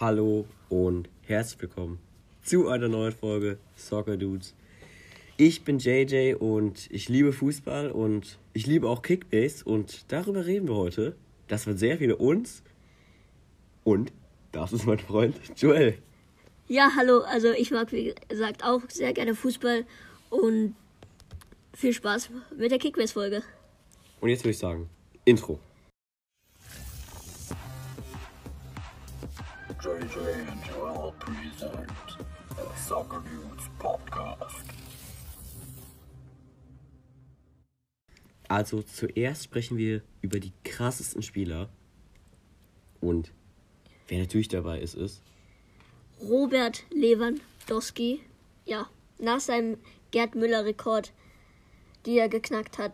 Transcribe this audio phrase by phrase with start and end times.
[0.00, 2.00] Hallo und herzlich willkommen
[2.42, 4.52] zu einer neuen Folge Soccer Dudes.
[5.36, 10.66] Ich bin JJ und ich liebe Fußball und ich liebe auch Kickbase und darüber reden
[10.66, 11.14] wir heute.
[11.46, 12.64] Das wird sehr viele uns
[13.84, 14.12] und
[14.50, 15.96] das ist mein Freund Joel.
[16.66, 19.86] Ja, hallo, also ich mag wie gesagt auch sehr gerne Fußball
[20.28, 20.74] und
[21.72, 23.44] viel Spaß mit der Kickbase-Folge.
[24.20, 24.90] Und jetzt würde ich sagen,
[25.24, 25.60] Intro.
[30.14, 31.90] JJ and Joel present
[32.50, 34.64] a Soccer Dudes podcast.
[38.48, 41.68] Also zuerst sprechen wir über die krassesten Spieler
[43.00, 43.32] und
[44.06, 45.20] wer natürlich dabei ist, ist
[46.20, 48.20] Robert Lewandowski,
[48.66, 48.88] ja,
[49.18, 49.78] nach seinem
[50.12, 51.12] Gerd Müller-Rekord,
[52.06, 52.92] die er geknackt hat,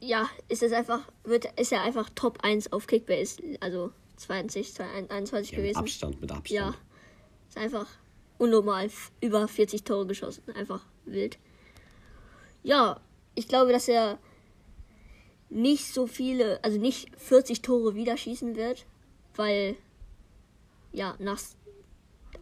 [0.00, 4.74] ja, ist es einfach, wird, ist er einfach Top 1 auf Kickbase, also 20,
[5.08, 5.78] 21 ja, mit gewesen.
[5.78, 6.50] Abstand, mit Abstand.
[6.50, 6.74] Ja,
[7.48, 7.86] ist einfach
[8.38, 11.38] unnormal, über 40 Tore geschossen, einfach wild.
[12.62, 13.00] Ja,
[13.34, 14.18] ich glaube, dass er
[15.48, 18.86] nicht so viele, also nicht 40 Tore wieder schießen wird,
[19.36, 19.76] weil,
[20.92, 21.40] ja, nach,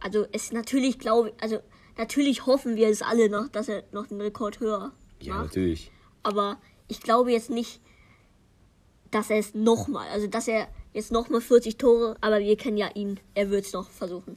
[0.01, 1.61] also es natürlich glaube, also
[1.97, 5.91] natürlich hoffen wir es alle noch, dass er noch den Rekord höher Ja, macht, natürlich.
[6.23, 7.81] aber ich glaube jetzt nicht,
[9.11, 12.91] dass er es nochmal, also dass er jetzt nochmal 40 Tore, aber wir kennen ja
[12.95, 14.37] ihn, er wird es noch versuchen.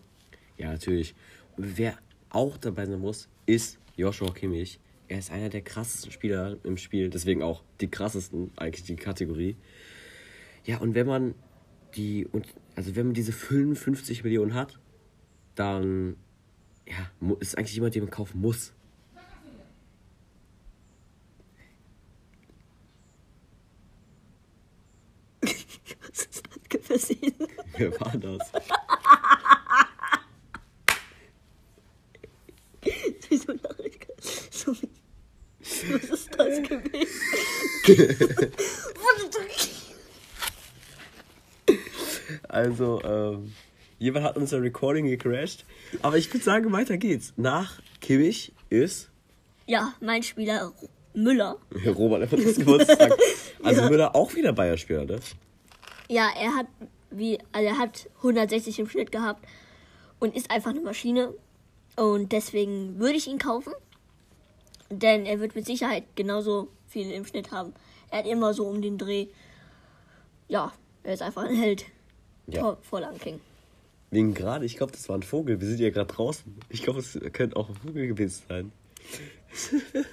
[0.58, 1.16] Ja, natürlich.
[1.58, 1.98] Und wer
[2.30, 4.80] auch dabei sein muss, ist Joshua Kimmich.
[5.08, 9.58] Er ist einer der krassesten Spieler im Spiel, deswegen auch die krassesten, eigentlich die Kategorie.
[10.64, 11.36] Ja, und wenn man
[11.96, 14.80] die, und, also wenn man diese 55 Millionen hat,
[15.56, 16.16] dann,
[16.88, 18.74] ja, ist eigentlich jemand, den man kaufen muss.
[26.70, 27.34] Was das passiert?
[27.78, 28.52] Wer war das?
[33.30, 34.00] Wieso lache ich?
[34.52, 38.52] So Was ist das gewesen?
[42.48, 43.54] Also, ähm,
[44.00, 45.66] jemand hat unser Recording gecrashed.
[46.02, 47.34] Aber ich würde sagen, weiter geht's.
[47.38, 49.10] Nach Kimmich ist
[49.68, 50.74] ja, mein Spieler
[51.14, 51.58] Müller.
[51.86, 53.14] Robert einfach das Geburtstag.
[53.64, 53.90] Also Ja.
[53.90, 55.20] Müller auch wieder Bayern-Spieler, ne?
[56.12, 56.68] Ja, er hat
[57.10, 59.46] wie also er hat 160 im Schnitt gehabt
[60.20, 61.34] und ist einfach eine Maschine
[61.96, 63.74] und deswegen würde ich ihn kaufen,
[64.90, 67.74] denn er wird mit Sicherheit genauso viel im Schnitt haben.
[68.10, 69.28] Er hat immer so um den Dreh.
[70.50, 70.74] Ja,
[71.04, 71.86] er ist einfach ein Held.
[72.48, 72.60] Ja.
[72.62, 73.40] Tor Vorlagen King.
[74.10, 75.62] Wegen gerade, ich glaube, das war ein Vogel.
[75.62, 76.44] Wir sind ja gerade draußen.
[76.68, 78.72] Ich glaube, es könnte auch ein Vogel gewesen sein.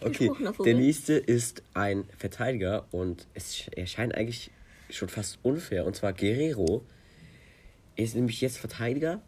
[0.00, 0.30] okay,
[0.64, 4.50] der nächste ist ein Verteidiger und es sch- erscheint eigentlich
[4.90, 5.84] schon fast unfair.
[5.86, 6.84] Und zwar Guerrero.
[7.96, 9.22] Er ist nämlich jetzt Verteidiger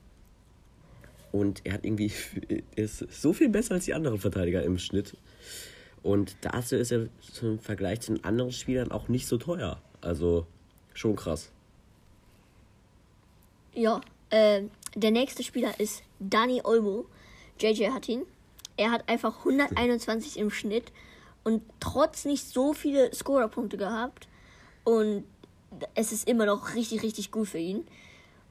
[1.33, 2.13] und er hat irgendwie
[2.77, 5.17] er ist so viel besser als die anderen Verteidiger im Schnitt.
[6.03, 9.81] Und dazu ist er zum Vergleich zu den anderen Spielern auch nicht so teuer.
[10.01, 10.47] Also
[10.95, 11.51] schon krass.
[13.75, 14.63] Ja, äh,
[14.95, 17.07] der nächste Spieler ist Dani Olmo.
[17.59, 18.23] JJ hat ihn.
[18.77, 20.93] Er hat einfach 121 im Schnitt
[21.43, 24.29] und trotz nicht so viele Scorerpunkte gehabt.
[24.85, 25.25] Und
[25.95, 27.87] es ist immer noch richtig, richtig gut für ihn.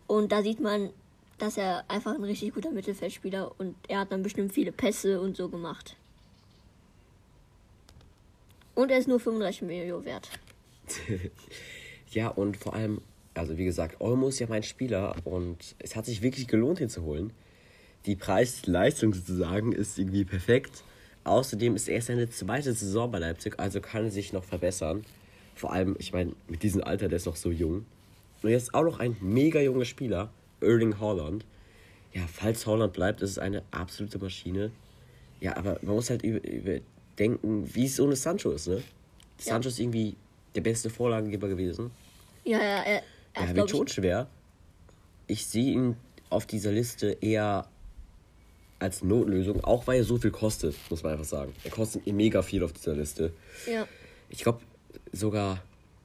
[0.08, 0.92] Und da sieht man,
[1.38, 5.38] dass er einfach ein richtig guter Mittelfeldspieler und er hat dann bestimmt viele Pässe und
[5.38, 5.96] so gemacht.
[8.76, 10.30] Und er ist nur 35 Millionen wert.
[12.12, 13.02] Ja, und vor allem,
[13.34, 16.90] also wie gesagt, Olmo ist ja mein Spieler und es hat sich wirklich gelohnt, ihn
[16.90, 17.34] zu holen.
[18.06, 20.84] Die Preis-Leistung sozusagen ist irgendwie perfekt.
[21.26, 25.04] Außerdem ist er seine zweite Saison bei Leipzig, also kann er sich noch verbessern.
[25.58, 27.86] Vor allem, ich meine, mit diesem Alter, der ist noch so jung.
[28.44, 30.30] Und jetzt auch noch ein mega junger Spieler,
[30.62, 31.46] Erling Haaland.
[32.14, 34.72] Ja, falls Haaland bleibt, ist es eine absolute Maschine.
[35.42, 38.82] Ja, aber man muss halt über, überdenken, wie es ohne Sancho ist, ne?
[39.40, 40.16] Sancho ist irgendwie
[40.56, 41.92] der beste Vorlagengeber gewesen.
[42.44, 43.04] Ja, ja, er,
[43.34, 44.28] er Ja, wird schon ich, schwer.
[45.28, 45.96] Ich sehe ihn
[46.30, 47.68] auf dieser Liste eher
[48.80, 51.54] als Notlösung, auch weil er so viel kostet, muss man einfach sagen.
[51.64, 53.34] Er kostet mega viel auf dieser Liste.
[53.72, 53.88] ja,
[54.30, 54.62] Ich glaube
[55.12, 55.62] sogar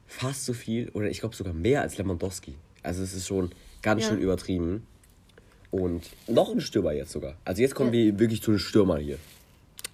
[0.07, 2.55] fast so viel oder ich glaube sogar mehr als Lewandowski.
[2.83, 3.51] Also es ist schon
[3.81, 4.09] ganz Ja.
[4.09, 4.85] schön übertrieben.
[5.71, 7.35] Und noch ein Stürmer jetzt sogar.
[7.45, 7.99] Also jetzt kommen Ja.
[8.05, 9.17] wir wirklich zu den Stürmern hier.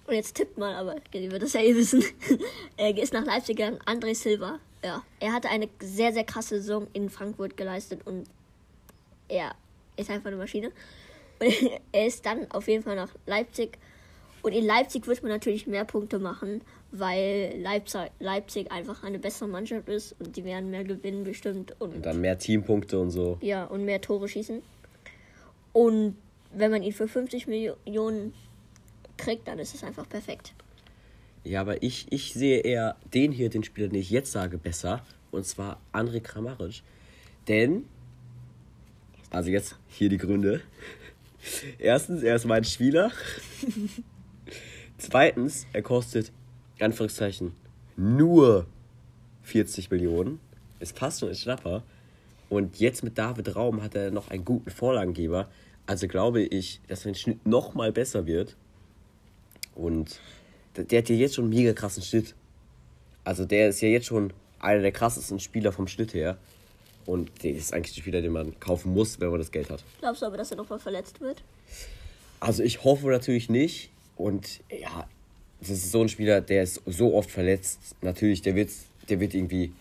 [0.06, 2.04] Und jetzt tippt mal, aber ihr wird das ja eh wissen.
[2.76, 4.58] er ist nach Leipzig gegangen, André Silva.
[4.84, 8.26] Ja, er hatte eine sehr, sehr krasse Saison in Frankfurt geleistet und
[9.28, 9.54] er
[9.96, 10.72] ist einfach eine Maschine.
[11.38, 11.48] Und
[11.92, 13.78] er ist dann auf jeden Fall nach Leipzig
[14.42, 16.62] Und in Leipzig wird man natürlich mehr Punkte machen,
[16.92, 21.94] weil Leipzig, Leipzig einfach eine bessere Mannschaft ist und die werden mehr gewinnen bestimmt und,
[21.96, 23.38] Und dann mehr Teampunkte und so.
[23.40, 24.62] ja und mehr Tore schießen.
[25.72, 26.16] Und
[26.52, 28.34] wenn man ihn für 50 Millionen
[29.16, 30.52] kriegt, dann ist es einfach perfekt.
[31.44, 35.04] Ja, aber ich, ich sehe eher den hier, den Spieler, den ich jetzt sage, besser.
[35.30, 36.82] Und zwar André Kramaric.
[37.48, 37.84] Denn,
[39.30, 40.60] also jetzt hier die Gründe.
[41.78, 43.12] Erstens, er ist mein Spieler.
[44.98, 46.32] Zweitens, er kostet,
[46.82, 47.52] Anführungszeichen,
[47.96, 48.66] nur
[49.42, 50.40] 40 Millionen.
[50.78, 51.82] Ist fast schon ein Schnapper.
[52.48, 55.48] Und jetzt mit David Raum hat er noch einen guten Vorlagengeber.
[55.86, 58.56] Also glaube ich, dass sein Schnitt noch mal besser wird.
[59.74, 60.20] Und
[60.76, 62.34] der der hat ja jetzt schon einen mega krassen Schnitt.
[63.24, 66.38] Also der ist ja jetzt schon einer der krassesten Spieler vom Schnitt her.
[67.06, 69.82] Und der ist eigentlich der Spieler, den man kaufen muss, wenn man das Geld hat.
[70.00, 71.42] Glaubst du aber, dass er nochmal verletzt wird?
[72.40, 73.90] Also ich hoffe natürlich nicht.
[74.16, 75.08] Und ja,
[75.60, 77.78] das ist so ein Spieler, der ist so oft verletzt.
[78.02, 78.70] Natürlich, der wird,
[79.08, 79.72] der wird irgendwie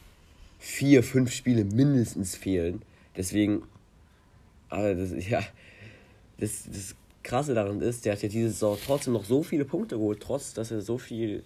[0.60, 2.82] vier, fünf Spiele mindestens fehlen.
[3.16, 3.64] Deswegen,
[4.70, 5.42] aber das, ja,
[6.38, 9.96] das, das Krasse daran ist, der hat ja diese Saison trotzdem noch so viele Punkte
[9.96, 11.44] geholt, trotz dass er so viel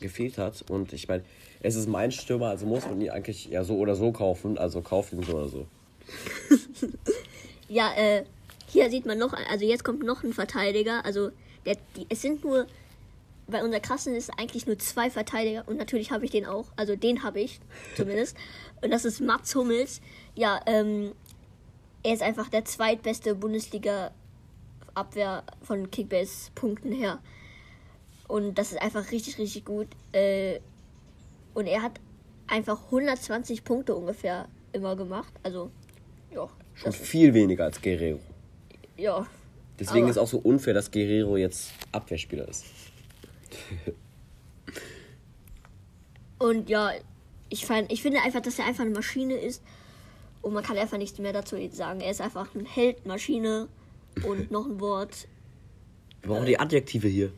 [0.00, 0.64] gefehlt hat.
[0.70, 1.24] Und ich meine,
[1.60, 4.58] es ist mein Stürmer, also muss man ihn eigentlich ja so oder so kaufen.
[4.58, 5.66] Also kauft ihn so oder so.
[7.68, 8.24] Ja, äh,
[8.66, 11.04] hier sieht man noch, also jetzt kommt noch ein Verteidiger.
[11.04, 11.30] Also
[11.66, 12.66] der, die, es sind nur,
[13.48, 16.66] bei unserer Klasse ist eigentlich nur zwei Verteidiger und natürlich habe ich den auch.
[16.76, 17.60] Also den habe ich
[17.96, 18.36] zumindest.
[18.82, 20.00] und das ist Mats Hummels.
[20.34, 21.12] Ja, ähm,
[22.02, 27.20] er ist einfach der zweitbeste Bundesliga-Abwehr von Kickbase-Punkten her.
[28.28, 29.88] Und das ist einfach richtig, richtig gut.
[30.12, 30.60] Äh,
[31.54, 31.98] und er hat
[32.46, 35.32] einfach 120 Punkte ungefähr immer gemacht.
[35.42, 35.70] Also,
[36.32, 36.48] ja.
[36.74, 38.20] Schon viel weniger als Guerrero.
[38.96, 39.26] ja.
[39.80, 42.64] Deswegen ist auch so unfair, dass Guerrero jetzt Abwehrspieler ist.
[46.38, 46.92] Und ja,
[47.48, 49.62] ich, find, ich finde einfach, dass er einfach eine Maschine ist.
[50.40, 52.00] Und man kann einfach nichts mehr dazu sagen.
[52.00, 53.68] Er ist einfach ein Held, Maschine
[54.24, 55.26] und noch ein Wort,
[56.22, 57.32] Wir brauchen die Adjektive hier.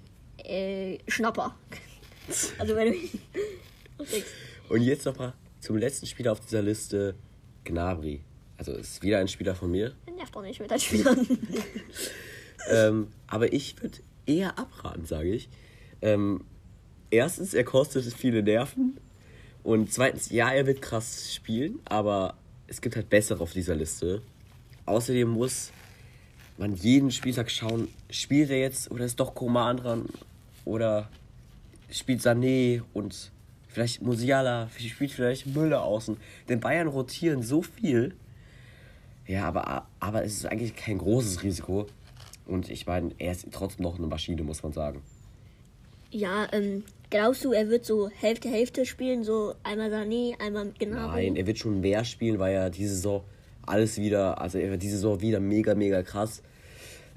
[0.44, 1.54] äh, Schnapper.
[2.58, 4.04] Also wenn du
[4.68, 7.14] Und jetzt nochmal zum letzten Spieler auf dieser Liste,
[7.64, 8.20] Gnabry.
[8.56, 9.94] Also ist wieder ein Spieler von mir.
[10.14, 11.26] nervt doch nicht mit deinen Spielern.
[12.70, 15.48] ähm, aber ich würde eher abraten, sage ich.
[16.02, 16.44] Ähm,
[17.10, 18.98] erstens, er kostet viele Nerven.
[19.62, 22.34] Und zweitens, ja, er wird krass spielen, aber
[22.66, 24.22] es gibt halt bessere auf dieser Liste.
[24.86, 25.70] Außerdem muss
[26.56, 30.06] man jeden Spieltag schauen, spielt er jetzt oder ist doch Coman dran
[30.64, 31.08] oder
[31.90, 33.32] spielt Sané und
[33.68, 36.16] vielleicht Musiala, spielt vielleicht Müller außen.
[36.48, 38.14] Denn Bayern rotieren so viel.
[39.26, 41.86] Ja, aber, aber es ist eigentlich kein großes Risiko.
[42.46, 45.02] Und ich meine, er ist trotzdem noch eine Maschine, muss man sagen.
[46.10, 49.24] Ja, ähm, glaubst du, er wird so Hälfte, Hälfte spielen?
[49.24, 51.26] So einmal Sané, einmal Gnabry?
[51.26, 53.22] Nein, er wird schon mehr spielen, weil er diese Saison
[53.66, 56.42] alles wieder, also er wird diese Saison wieder mega, mega krass.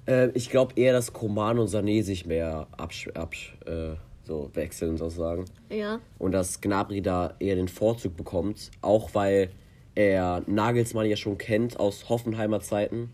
[0.05, 3.95] Äh, ich glaube eher, dass Coman und Sané sich mehr absch absch äh,
[4.25, 5.45] so wechseln, sozusagen.
[5.69, 9.49] Ja, Und dass Gnabry da eher den Vorzug bekommt, auch weil
[9.95, 13.11] er Nagelsmann ja schon kennt aus Hoffenheimer Zeiten.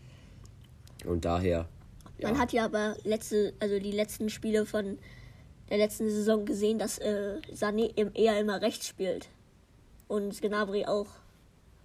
[1.04, 1.66] Und daher,
[2.22, 4.98] Man hat ja aber letzte, also die letzten Spiele von
[5.70, 9.28] der letzten Saison gesehen, dass äh, Sané eher immer rechts spielt.
[10.08, 11.06] Und Gnabry auch.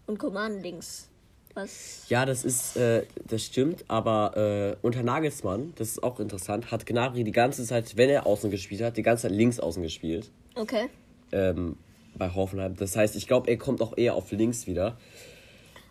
[0.08, 1.10] Und Coman links.
[1.54, 2.06] Was.
[2.10, 6.86] Ja, das ist, äh, das stimmt, aber äh, unter Nagelsmann, das ist auch interessant, hat
[6.86, 10.30] Gnabry die ganze Zeit, wenn er außen gespielt hat, die ganze Zeit links außen gespielt.
[10.56, 10.90] Okay.
[11.32, 11.78] Ähm,
[12.18, 12.76] bei Hoffenheim.
[12.76, 14.98] Das heißt, ich glaube, er kommt auch eher auf links wieder.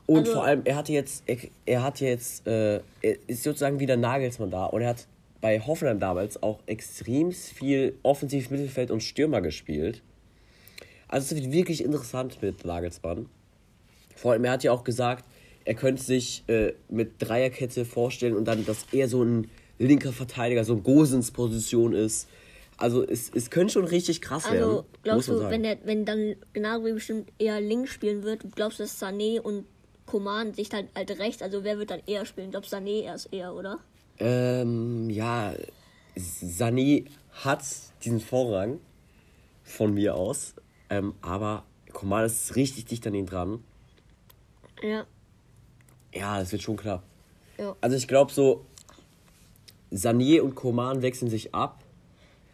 [0.07, 3.81] Und Also- vor allem, er hatte jetzt, er, er hat jetzt, äh, er ist sozusagen
[3.81, 5.07] wieder Nagelsmann da und er hat
[5.45, 10.01] bei Hoffenheim damals auch extrem viel offensiv Mittelfeld und Stürmer gespielt.
[11.07, 13.29] Also es wird wirklich interessant mit Nagelsmann.
[14.17, 15.27] Vor allem, er hat ja auch gesagt,
[15.67, 20.65] er könnte sich äh, mit Dreierkette vorstellen und dann, dass er so ein linker Verteidiger,
[20.65, 22.27] so ein Gosens Position ist.
[22.79, 24.63] Also es, es könnte schon richtig krass werden.
[24.63, 28.85] Also glaubst du, wenn, der, wenn dann Gnabry bestimmt eher links spielen wird, glaubst du,
[28.85, 29.67] dass Sané und
[30.07, 32.51] Coman sich dann halt rechts, also wer wird dann eher spielen?
[32.51, 33.81] Glaubst du, Sané erst eher, oder?
[34.19, 35.55] Ähm, ja,
[36.17, 37.63] Sané hat
[38.05, 38.79] diesen Vorrang
[39.65, 40.55] von mir aus,
[40.91, 43.65] ähm, aber Coman ist richtig dicht an ihn dran.
[44.83, 45.05] Ja.
[46.13, 47.03] Ja, das wird schon klar.
[47.59, 47.75] Ja.
[47.81, 48.65] Also ich glaube so,
[49.93, 51.83] Sané und Coman wechseln sich ab.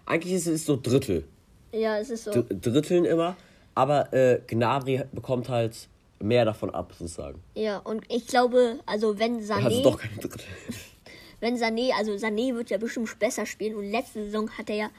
[0.07, 1.25] Eigentlich ist es so Drittel.
[1.73, 2.33] Ja, es ist so.
[2.33, 3.37] Dr- Dritteln immer,
[3.75, 5.89] aber äh, Gnabry bekommt halt
[6.19, 7.43] mehr davon ab, sozusagen.
[7.55, 9.83] Ja, und ich glaube, also wenn Sané.
[9.83, 10.45] doch keine Drittel.
[11.41, 14.91] Wenn Sané, also Sané wird ja bestimmt besser spielen und letzte Saison hat er ja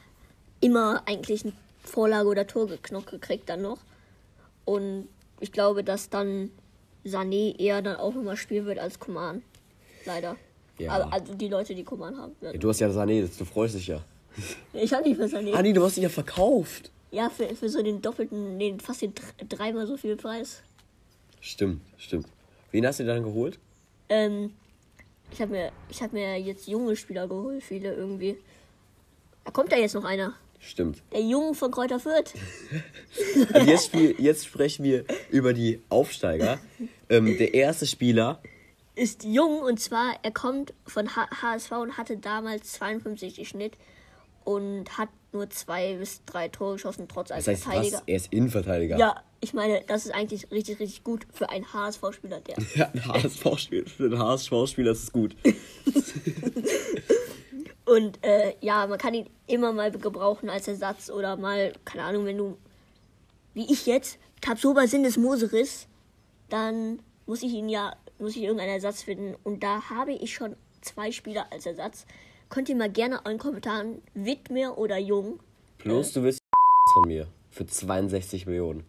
[0.60, 3.80] immer eigentlich eine Vorlage oder Tor geknockt gekriegt dann noch.
[4.66, 5.08] Und
[5.40, 6.52] ich glaube, dass dann
[7.06, 9.42] Sané eher dann auch immer spielen wird als Kuman.
[10.06, 10.36] Leider.
[10.78, 11.08] Ja.
[11.10, 12.36] Also die Leute, die Kuman haben.
[12.42, 14.02] Ja, Du hast ja Sané, du freust dich ja.
[14.74, 15.60] Ich habe nicht für Sané.
[15.62, 16.92] Nee, du hast ihn ja verkauft.
[17.12, 20.62] Ja, für, für so den doppelten, den fast den dr- dreimal so viel Preis.
[21.42, 22.28] Stimmt, stimmt.
[22.72, 23.60] Wen hast du dann geholt?
[24.10, 24.54] Ähm,
[25.32, 28.38] ich habe mir, ich habe mir jetzt junge Spieler geholt, viele irgendwie.
[29.46, 30.36] Da kommt da jetzt noch einer.
[30.60, 31.02] Stimmt.
[31.12, 32.34] Der Junge von Kräuter Fürth.
[33.54, 36.60] Und jetzt, spiel, jetzt sprechen wir über die Aufsteiger.
[37.10, 38.40] Ähm, der erste Spieler,
[38.94, 43.74] Ist jung und zwar, er kommt von H HSV und hatte damals 52 im Schnitt
[44.44, 47.98] und hat nur zwei bis drei Tore geschossen, trotz als das heißt Verteidiger.
[47.98, 48.04] was?
[48.06, 48.98] Er ist Innenverteidiger.
[48.98, 52.56] Ja, ich meine, das ist eigentlich richtig, richtig gut für einen HSV-Spieler, der.
[52.76, 53.90] Ja, ein HSV-Spieler.
[53.90, 55.36] Für einen HSV-Spieler ist es gut.
[57.86, 62.26] Und äh, ja, man kann ihn immer mal gebrauchen als Ersatz oder mal, keine Ahnung,
[62.26, 62.58] wenn du,
[63.54, 65.88] wie ich jetzt, Tabsoba Sinnes Moseriss,
[66.50, 69.36] dann muss ich ihn ja, muss ich irgendeinen Ersatz finden.
[69.44, 72.06] Und da habe ich schon zwei Spieler als Ersatz.
[72.50, 75.40] Könnt ihr mal gerne den Kommentaren Widmer oder Jung.
[75.80, 76.40] Bloß du willst
[76.94, 77.28] von mir.
[77.50, 78.86] Für 62 Millionen.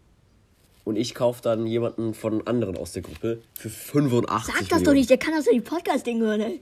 [0.84, 4.84] Und ich kaufe dann jemanden von anderen aus der Gruppe für 85 Sag das Millionen.
[4.84, 6.60] doch nicht, der kann das doch die Podcast-Ding hören, ey.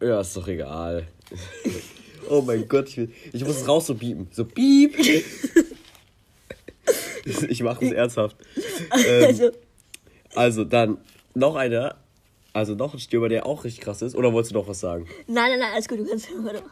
[0.00, 1.06] Ja, ist doch egal.
[2.30, 4.28] oh mein Gott, ich, will, ich muss es raus so piepen.
[4.32, 4.96] So piep.
[7.48, 8.36] ich mache es ernsthaft.
[9.06, 9.50] Ähm, Also,
[10.34, 10.98] Also dann
[11.34, 11.96] noch einer.
[12.52, 14.14] Also noch ein Stürmer, der auch richtig krass ist.
[14.14, 15.06] Oder wolltest du noch was sagen?
[15.26, 16.28] nein, nein, nein, alles gut, du kannst.
[16.36, 16.62] Mal.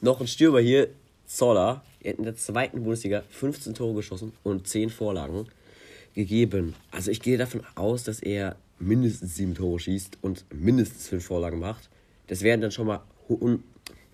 [0.00, 0.88] Noch ein Stürmer hier,
[1.26, 1.82] Zoller.
[2.00, 5.48] Er in der zweiten Bundesliga 15 Tore geschossen und 10 Vorlagen
[6.16, 6.74] gegeben.
[6.90, 11.60] Also ich gehe davon aus, dass er mindestens 7 Tore schießt und mindestens 5 Vorlagen
[11.60, 11.88] macht.
[12.26, 13.62] Das wären dann schon mal hun-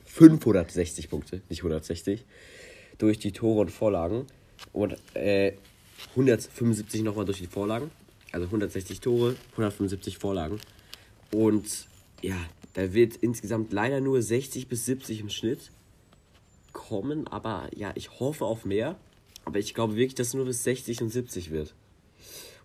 [0.05, 2.25] 560 Punkte, nicht 160,
[2.99, 4.27] durch die Tore und Vorlagen.
[4.73, 5.53] Und äh,
[6.11, 7.91] 175 nochmal durch die Vorlagen.
[8.33, 10.61] Also 160 Tore, 175 Vorlagen.
[11.33, 11.87] Und
[12.21, 12.37] ja,
[12.75, 15.71] da wird insgesamt leider nur 60 bis 70 im Schnitt
[16.73, 17.27] kommen.
[17.29, 18.97] Aber ja, ich hoffe auf mehr.
[19.45, 21.75] Aber ich glaube wirklich, dass es nur bis 60 und 70 wird.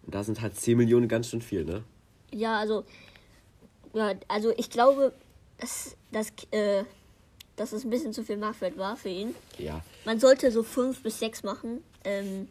[0.07, 1.83] Und da sind halt 10 Millionen ganz schön viel, ne?
[2.31, 2.85] Ja, also,
[3.93, 5.11] ja, also ich glaube,
[5.57, 6.85] dass, dass, äh,
[7.57, 9.35] dass es ein bisschen zu viel Marktwert war für ihn.
[9.57, 9.83] Ja.
[10.05, 11.83] Man sollte so fünf bis sechs machen.
[12.05, 12.47] Ähm,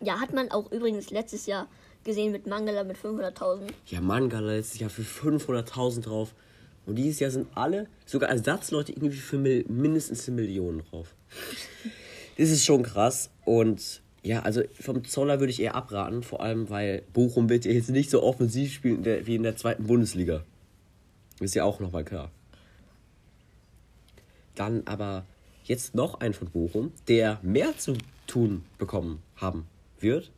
[0.00, 1.68] ja, hat man auch übrigens letztes Jahr
[2.02, 3.68] gesehen mit Mangala mit 500.000.
[3.86, 6.34] Ja, Mangala letztes Jahr für 500.000 drauf.
[6.84, 11.14] Und dieses Jahr sind alle, sogar Ersatzleute, irgendwie für mindestens eine Million drauf.
[12.36, 13.30] Das ist schon krass.
[13.44, 16.22] Und ja, also vom Zoller würde ich eher abraten.
[16.22, 19.86] Vor allem, weil Bochum wird ja jetzt nicht so offensiv spielen wie in der zweiten
[19.86, 20.42] Bundesliga.
[21.40, 22.30] Ist ja auch nochmal klar.
[24.54, 25.26] Dann aber
[25.64, 29.66] jetzt noch ein von Bochum, der mehr zu tun bekommen haben
[30.00, 30.30] wird.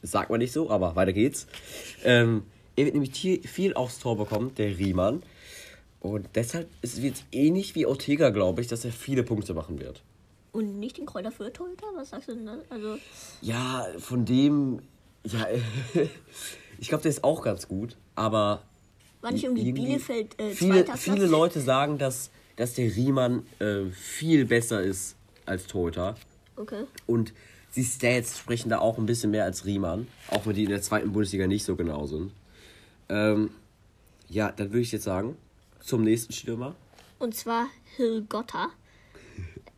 [0.00, 1.46] Das sagt man nicht so, aber weiter geht's.
[2.04, 5.22] Ähm, er wird nämlich viel aufs Tor bekommen, der Riemann.
[6.00, 9.78] Und deshalb ist es jetzt ähnlich wie Ortega, glaube ich, dass er viele Punkte machen
[9.78, 10.02] wird.
[10.56, 11.84] Und nicht den Kräuter für Torhüter?
[11.96, 12.46] Was sagst du denn?
[12.46, 12.56] da?
[12.70, 12.96] Also,
[13.42, 14.80] Ja, von dem,
[15.22, 15.46] ja,
[16.78, 18.62] ich glaube, der ist auch ganz gut, aber
[19.20, 21.26] war nicht irgendwie Bielefeld äh, viele, viele?
[21.26, 26.14] Leute sagen, dass, dass der Riemann äh, viel besser ist als Torhüter.
[26.56, 26.84] Okay.
[27.06, 27.34] Und
[27.74, 30.80] die Stats sprechen da auch ein bisschen mehr als Riemann, auch wenn die in der
[30.80, 32.32] zweiten Bundesliga nicht so genau sind.
[33.10, 33.50] Ähm,
[34.30, 35.36] ja, dann würde ich jetzt sagen,
[35.80, 36.74] zum nächsten Stürmer.
[37.18, 38.70] Und zwar Hilgotta.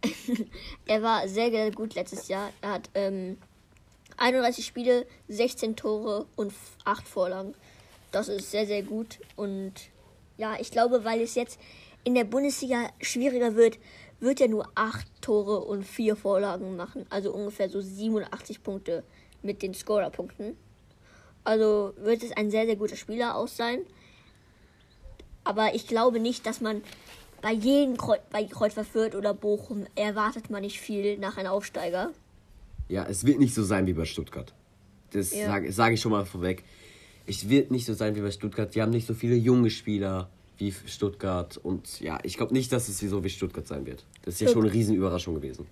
[0.87, 2.51] er war sehr, sehr gut letztes Jahr.
[2.61, 3.39] Er hat ähm,
[4.17, 6.53] 31 Spiele, 16 Tore und
[6.85, 7.55] 8 Vorlagen.
[8.13, 9.19] Das ist sehr, sehr gut.
[9.37, 9.73] Und
[10.37, 11.59] ja, ich glaube, weil es jetzt
[12.05, 13.79] in der Bundesliga schwieriger wird,
[14.21, 17.07] wird er nur 8 Tore und 4 Vorlagen machen.
[17.11, 19.05] Also ungefähr so 87 Punkte
[19.43, 20.57] mit den Scorerpunkten.
[21.45, 23.81] Also wird es ein sehr, sehr guter Spieler aus sein.
[25.45, 26.83] Aber ich glaube nicht, dass man
[27.41, 32.13] bei jedem Kreu bei Kreuzver Fürth oder Bochum erwartet man nicht viel nach einem Aufsteiger.
[32.89, 34.55] Ja, es wird nicht so sein wie bei Stuttgart.
[35.13, 35.47] Das Ja.
[35.47, 36.65] sage sag ich schon mal vorweg.
[37.27, 38.75] Es wird nicht so sein wie bei Stuttgart.
[38.75, 41.57] Die haben nicht so viele junge Spieler wie Stuttgart.
[41.59, 44.05] Und ja, ich glaube nicht, dass es so wie Stuttgart sein wird.
[44.23, 45.67] Das ist ja schon eine Riesenüberraschung gewesen.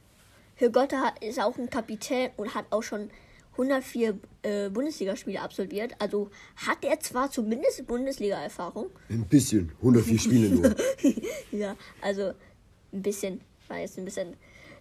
[0.57, 3.11] Hürgotte hat, ist auch ein Kapitän und hat auch schon
[3.57, 5.95] 104 äh, Bundesligaspiele absolviert.
[5.99, 8.91] Also hat er zwar zumindest Bundesliga-Erfahrung.
[9.09, 9.73] Ein bisschen.
[9.79, 10.75] 104 Spiele nur.
[11.53, 12.33] Ja, also
[12.93, 14.35] ein bisschen, war jetzt ein bisschen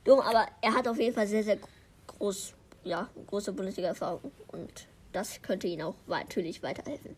[0.03, 1.57] dumm, aber er hat auf jeden Fall sehr, sehr
[2.07, 2.53] groß,
[2.83, 7.15] ja, große Bundesliga-Erfahrung und das könnte ihn auch natürlich weiterhelfen.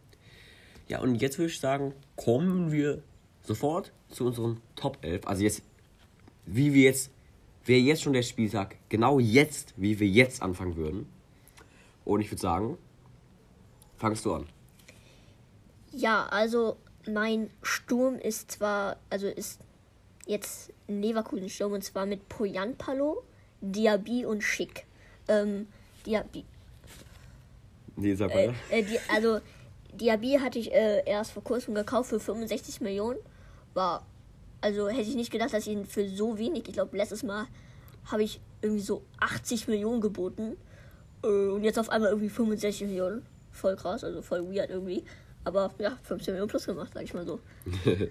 [0.87, 3.01] Ja, und jetzt würde ich sagen, kommen wir
[3.43, 5.25] sofort zu unserem Top 11.
[5.25, 5.63] Also jetzt,
[6.45, 7.09] wie wir jetzt,
[7.65, 11.09] wäre jetzt schon der Spieltag, genau jetzt, wie wir jetzt anfangen würden.
[12.07, 12.77] Und ich würde sagen,
[13.97, 14.47] fangst du an.
[15.91, 19.59] Ja, also mein Sturm ist zwar, also ist
[20.25, 23.23] jetzt ein Leverkusen-Sturm und zwar mit Poyanpalo,
[23.59, 24.85] Diaby und Schick.
[25.27, 25.67] Ähm,
[26.05, 26.45] Diaby,
[27.97, 28.55] Nee, sag äh, mal.
[28.69, 29.39] äh, die, also
[29.93, 33.19] Diaby hatte ich äh, erst vor kurzem gekauft für 65 Millionen.
[33.73, 34.05] War,
[34.61, 37.47] also hätte ich nicht gedacht, dass ich ihn für so wenig, ich glaube letztes Mal
[38.05, 40.55] habe ich irgendwie so 80 Millionen geboten.
[41.23, 43.25] Äh, und jetzt auf einmal irgendwie 65 Millionen.
[43.51, 45.03] Voll krass, also voll weird irgendwie.
[45.43, 47.39] Aber ja, 15 Millionen plus gemacht, sag ich mal so.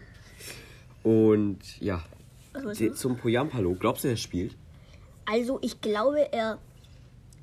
[1.02, 2.02] Und ja,
[2.94, 4.56] zum Poyampalo, glaubst du, er spielt?
[5.24, 6.58] Also ich glaube, er.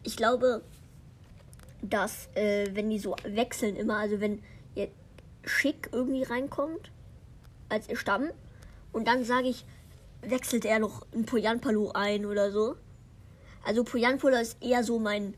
[0.03, 0.61] Ich glaube,
[1.81, 4.41] dass äh, wenn die so wechseln immer, also wenn
[4.75, 4.95] jetzt
[5.45, 6.91] Schick irgendwie reinkommt
[7.69, 8.31] als Stamm
[8.91, 9.65] und dann sage ich,
[10.21, 12.75] wechselt er noch ein Poyanpalo ein oder so.
[13.65, 15.35] Also Poyanpalo ist eher so mein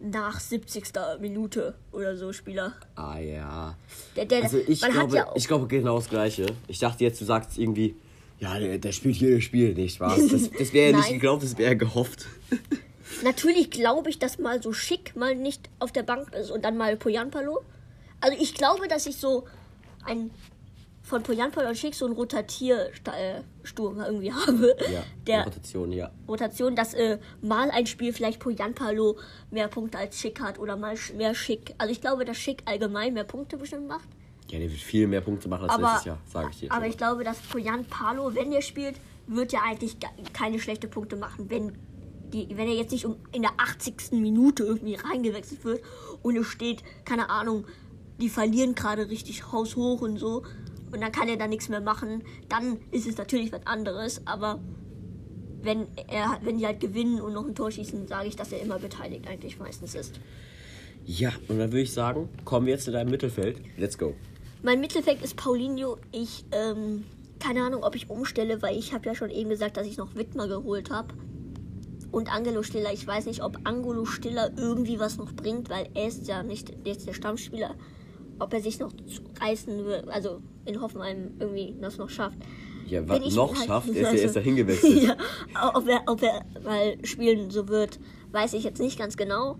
[0.00, 0.92] nach 70.
[1.20, 2.74] Minute oder so Spieler.
[2.96, 3.76] Ah ja.
[4.16, 6.46] Der, der, Also ich glaube, ja auch, ich glaube genau das Gleiche.
[6.68, 7.94] Ich dachte jetzt, du sagst irgendwie,
[8.38, 10.28] ja, der, der spielt jedes Spiel, nicht Spaß.
[10.30, 12.26] Das, das wäre ja nicht geglaubt, das wäre gehofft.
[13.22, 16.76] Natürlich glaube ich, dass mal so schick mal nicht auf der Bank ist und dann
[16.76, 17.60] mal Poyanpalo.
[18.20, 19.46] Also ich glaube, dass ich so
[20.04, 20.30] ein
[21.10, 24.76] von Poyanpalo und Schick so ein Rotatiersturm irgendwie habe.
[24.92, 26.10] Ja, Der Rotation, ja.
[26.26, 29.18] Rotation, dass äh, mal ein Spiel vielleicht Poyanpalo
[29.50, 31.74] mehr Punkte als Schick hat oder mal mehr Schick.
[31.78, 34.08] Also ich glaube, dass Schick allgemein mehr Punkte bestimmt macht.
[34.50, 36.72] Ja, der wird viel mehr Punkte machen als Aber, letztes Jahr, sage ich dir.
[36.72, 39.96] aber ich glaube, dass Poyanpalo, wenn er spielt, wird er eigentlich
[40.32, 41.72] keine schlechte Punkte machen, wenn
[42.32, 44.12] die, wenn er jetzt nicht um, in der 80.
[44.12, 45.82] Minute irgendwie reingewechselt wird
[46.22, 47.64] und es steht, keine Ahnung,
[48.20, 50.44] die verlieren gerade richtig haushoch und so
[50.92, 54.60] und dann kann er da nichts mehr machen, dann ist es natürlich was anderes, aber
[55.62, 58.60] wenn er wenn die halt gewinnen und noch ein Tor schießen, sage ich, dass er
[58.60, 60.20] immer beteiligt eigentlich meistens ist.
[61.06, 63.60] Ja, und dann würde ich sagen, kommen wir jetzt zu deinem Mittelfeld.
[63.76, 64.14] Let's go.
[64.62, 65.96] Mein Mittelfeld ist Paulinho.
[66.12, 67.04] Ich, ähm,
[67.38, 70.14] keine Ahnung, ob ich umstelle, weil ich habe ja schon eben gesagt, dass ich noch
[70.14, 71.14] Wittmer geholt habe.
[72.10, 72.92] Und Angelo Stiller.
[72.92, 76.72] Ich weiß nicht, ob Angelo Stiller irgendwie was noch bringt, weil er ist ja nicht
[76.84, 77.74] jetzt der Stammspieler.
[78.40, 78.92] Ob er sich noch
[79.40, 82.38] reißen wird, also in Hoffenheim irgendwie das noch schafft.
[82.86, 85.02] Ja, was noch halt- schafft, er ist ja also- erst dahin gewechselt.
[85.54, 88.00] ja, ob er, ob er mal spielen so wird,
[88.32, 89.58] weiß ich jetzt nicht ganz genau.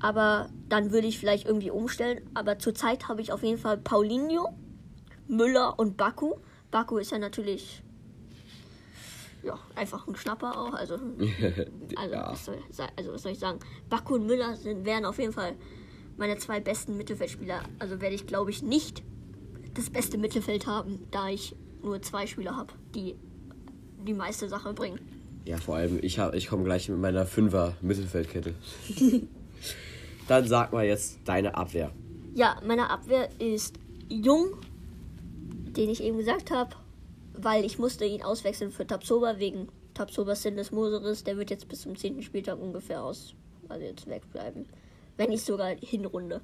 [0.00, 2.20] Aber dann würde ich vielleicht irgendwie umstellen.
[2.34, 4.50] Aber zurzeit habe ich auf jeden Fall Paulinho,
[5.26, 6.34] Müller und Baku.
[6.70, 7.82] Baku ist ja natürlich
[9.42, 10.74] ja, einfach ein Schnapper auch.
[10.74, 10.94] Also,
[11.96, 12.30] also, Ja.
[12.30, 12.58] was soll,
[12.96, 13.60] also was soll ich sagen?
[13.88, 15.54] Baku und Müller sind, wären auf jeden Fall
[16.16, 17.62] meine zwei besten Mittelfeldspieler.
[17.78, 19.02] Also werde ich, glaube ich, nicht
[19.74, 23.14] das beste Mittelfeld haben, da ich nur zwei Spieler habe, die
[24.06, 24.98] die meiste Sache bringen.
[25.44, 28.54] Ja, vor allem, ich, hab- ich komme gleich mit meiner Fünfer-Mittelfeldkette.
[30.28, 31.92] dann sag mal jetzt deine Abwehr.
[32.34, 33.76] Ja, meine Abwehr ist
[34.08, 34.48] Jung,
[35.76, 36.74] den ich eben gesagt habe,
[37.34, 41.24] weil ich musste ihn auswechseln für Tapsoba wegen Tapsobas Sinnes Moseris.
[41.24, 42.22] Der wird jetzt bis zum 10.
[42.22, 43.34] Spieltag ungefähr aus,
[43.68, 44.66] also jetzt wegbleiben.
[45.16, 46.40] Wenn nicht sogar Hinrunde.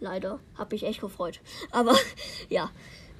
[0.00, 0.40] Leider.
[0.56, 1.40] Hab mich echt gefreut.
[1.70, 1.94] Aber
[2.48, 2.70] ja,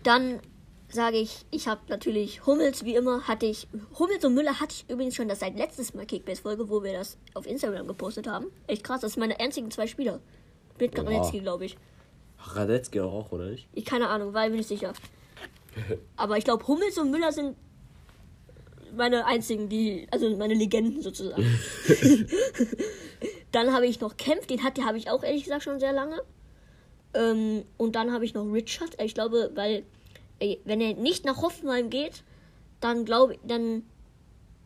[0.03, 0.41] dann
[0.89, 3.67] sage ich, ich habe natürlich Hummels, wie immer, hatte ich.
[3.99, 7.17] Hummels und Müller hatte ich übrigens schon das seit letztes Mal Kickbase-Folge, wo wir das
[7.35, 8.47] auf Instagram gepostet haben.
[8.67, 10.21] Echt krass, das sind meine einzigen zwei Spieler.
[10.79, 11.05] Mit Oha.
[11.05, 11.77] Garanetzky, glaube ich.
[12.39, 13.69] Radetzky auch, oder nicht?
[13.73, 14.93] Ich keine Ahnung, weil bin ich sicher.
[16.17, 17.57] Aber ich glaube, Hummels und Müller sind
[18.95, 21.43] meine einzigen, die, also meine Legenden sozusagen.
[23.53, 26.23] dann habe ich noch Kempf, den hatte habe ich auch ehrlich gesagt schon sehr lange.
[27.15, 29.01] Ähm, und dann habe ich noch Richard.
[29.01, 29.85] Ich glaube, weil
[30.39, 32.25] ey, wenn er nicht nach Hoffenheim geht,
[32.81, 33.83] dann glaube dann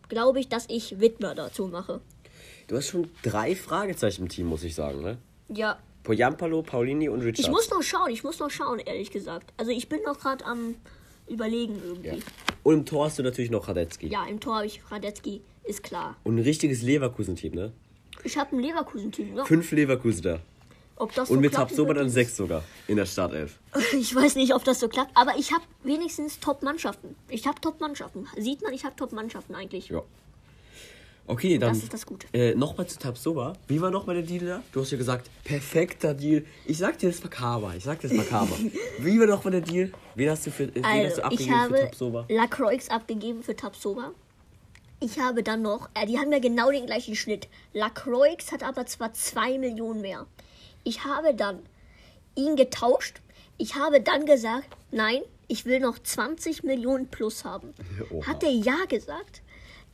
[0.09, 2.01] glaube ich, dass ich Wittmer dazu mache.
[2.69, 5.19] Du hast schon drei Fragezeichen im Team, muss ich sagen, ne?
[5.49, 7.41] Ja, Poyampalo, Paulini und Richard.
[7.41, 9.53] ich muss noch schauen, ich muss noch schauen, ehrlich gesagt.
[9.57, 10.77] Also ich bin noch gerade am
[11.29, 12.09] überlegen irgendwie.
[12.09, 12.15] ja.
[12.63, 14.09] Und im Tor hast du natürlich noch Radetzky.
[14.09, 16.17] Ja, im Tor habe ich Radetzky, ist klar.
[16.23, 17.73] Und ein richtiges Leverkusen-Team, ne?
[18.25, 19.37] Ich habe ein Leverkusen-Team.
[19.37, 19.45] Ja.
[19.45, 20.41] Fünf Leverkusener.
[20.99, 23.59] Ob das Und so mit Tabsoba wird- dann sechs sogar in der Startelf.
[23.93, 27.15] Ich weiß nicht, ob das so klappt, aber ich habe wenigstens Top-Mannschaften.
[27.29, 28.27] Ich habe Top-Mannschaften.
[28.39, 29.89] Sieht man, ich habe Top-Mannschaften eigentlich.
[29.91, 30.03] Ja.
[31.29, 32.29] Okay, dann Das ist das Gute.
[32.33, 33.55] äh, nochmal zu Tabsoba.
[33.67, 34.63] Wie war nochmal der Deal da?
[34.73, 36.45] Du hast ja gesagt, perfekter Deal.
[36.67, 37.75] Ich sag dir das makaber.
[37.77, 38.57] Ich sag dir das makaber.
[39.01, 39.91] Wie war nochmal der Deal?
[40.15, 42.27] Wen hast du, für, äh, wen hast Also, du ich abgegeben für habe Tabsoba?
[42.29, 44.13] Lacroix abgegeben für Tapsoba.
[44.99, 47.49] Ich habe dann noch, äh, die haben ja genau den gleichen Schnitt.
[47.75, 50.27] Lacroix hat aber zwar 2 Millionen mehr.
[50.85, 51.61] Ich habe dann
[52.35, 53.21] ihn getauscht
[53.59, 57.73] Ich habe dann gesagt, nein, ich will noch 20 Millionen plus haben.
[58.11, 58.27] Oha.
[58.27, 59.43] Hat er ja gesagt.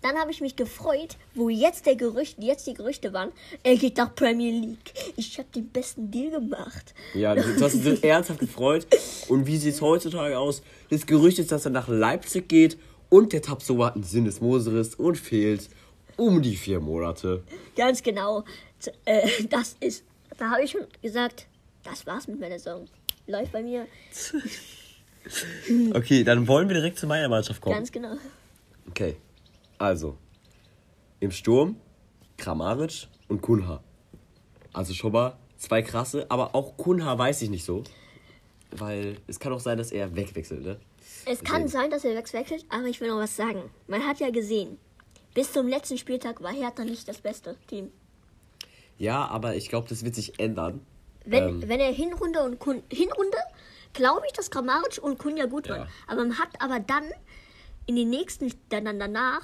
[0.03, 3.31] Dann habe ich mich gefreut, wo jetzt der Gerücht, jetzt die Gerüchte waren,
[3.63, 4.93] er geht nach Premier League.
[5.17, 6.93] Ich habe den besten Deal gemacht.
[7.15, 8.87] Ja, du hast dich ernsthaft gefreut.
[9.29, 10.63] Und wie sieht es heutzutage aus?
[10.91, 12.79] Das Gerücht ist, dass er nach Leipzig geht
[13.13, 15.69] und der Tabsoba hat einen Sinnesmoseriss und fehlt
[16.17, 17.45] um die vier Monate.
[17.77, 18.43] Ganz genau.
[19.05, 20.05] Äh, das ist,
[20.39, 21.47] da habe ich schon gesagt,
[21.85, 22.87] das war's mit meiner Saison.
[23.27, 23.87] Läuft bei mir
[25.95, 27.77] Okay, dann wollen wir direkt zu meiner Mannschaft kommen.
[27.77, 28.17] ganz genau.
[28.89, 29.17] Okay,
[29.77, 30.17] also
[31.21, 31.77] im Sturm
[32.39, 33.83] Kramaric und Kunha.
[34.73, 37.85] Also schon mal zwei krasse, aber auch Kunha weiß ich nicht so.
[38.71, 40.81] Weil es kann auch sein, dass er wegwechselt, ne?
[41.27, 43.71] Es kann sein, dass er wechselt, aber ich will noch was sagen.
[43.87, 44.79] Man hat ja gesehen,
[45.35, 47.91] bis zum letzten Spieltag war Hertha nicht das beste Team.
[48.99, 50.85] Ja, aber ich glaube, das wird sich ändern.
[51.25, 51.69] Wenn, Ähm.
[51.69, 53.39] wenn er Hinrunde und Kun Hinrunde,
[53.93, 55.83] glaube ich, dass Kramaric und Kunja gut waren.
[55.83, 55.89] Ja.
[56.07, 57.05] Aber man hat aber dann
[57.87, 59.43] in den nächsten, dann dann danach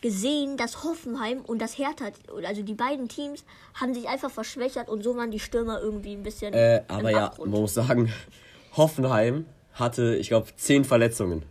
[0.00, 2.10] gesehen, dass Hoffenheim und das Hertha,
[2.44, 6.22] also die beiden Teams, haben sich einfach verschwächert und so waren die Stürmer irgendwie ein
[6.22, 8.12] bisschen Äh, aber ja, man muss sagen,
[8.76, 9.46] Hoffenheim
[9.78, 11.42] hatte, ich glaube, zehn Verletzungen.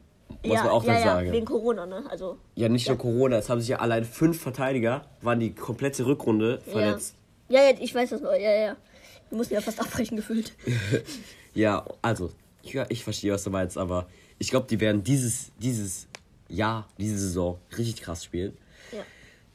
[0.44, 1.32] Muss ja, man auch ja, dann ja, sagen.
[1.32, 2.04] wegen Corona, ne?
[2.10, 6.06] Also, Ja, nicht nur Corona, es haben sich ja allein fünf Verteidiger, waren die komplette
[6.06, 7.13] Rückrunde verletzt.
[7.13, 7.18] ja.
[7.50, 8.76] Ja, ich weiß das noch, ja, ja.
[9.30, 10.54] Wir mussten ja fast abbrechen gefühlt.
[11.54, 12.30] Ja, also,
[12.62, 16.08] ja, ich verstehe, was du meinst, aber ich glaube, die werden dieses, dieses
[16.50, 18.56] Jahr, diese Saison richtig krass spielen.
[18.92, 19.00] Ja.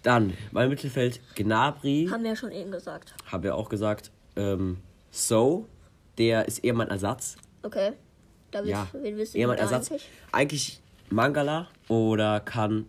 [0.03, 3.15] Dann, mein Mittelfeld, Gnabry, Haben wir ja schon eben gesagt.
[3.31, 4.79] haben wir auch gesagt, ähm,
[5.13, 5.69] So,
[6.19, 7.37] der ist eher mein Ersatz.
[7.63, 7.93] Okay.
[8.53, 9.91] Da willst, Ja, wen willst du da Ersatz.
[9.91, 10.09] eigentlich?
[10.31, 12.87] Eigentlich Mangala oder kann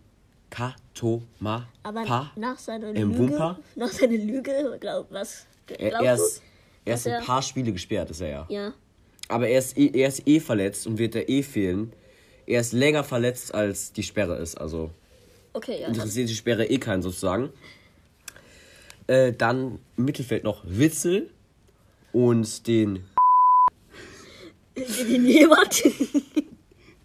[0.50, 3.58] Katoma Aber Pa nach seiner Lüge, Wumper.
[3.74, 5.46] nach seiner Lüge, glaub was?
[5.78, 6.42] Er, glaubst er du, ist,
[6.84, 8.46] er ist ein er- paar Spiele gesperrt, ist er ja.
[8.48, 8.72] Ja.
[9.28, 11.92] Aber er ist, eh, er ist eh verletzt und wird er eh fehlen.
[12.46, 14.56] Er ist länger verletzt, als die Sperre ist.
[14.56, 14.90] Also
[15.54, 15.88] Okay, ja.
[15.88, 17.50] Interessiert die Sperre eh keinen sozusagen.
[19.06, 21.30] Äh, dann im Mittelfeld noch Witzel
[22.12, 23.04] und den,
[24.76, 25.84] den jemand.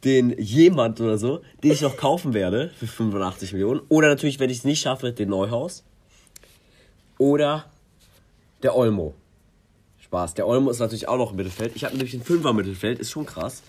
[0.04, 3.82] den jemand oder so, den ich noch kaufen werde für 85 Millionen.
[3.90, 5.84] Oder natürlich, wenn ich es nicht schaffe, den Neuhaus.
[7.18, 7.66] Oder
[8.64, 9.14] der Olmo.
[10.00, 10.34] Spaß.
[10.36, 11.76] Der Olmo ist natürlich auch noch im Mittelfeld.
[11.76, 13.62] Ich habe nämlich ein Fünfer Mittelfeld, ist schon krass.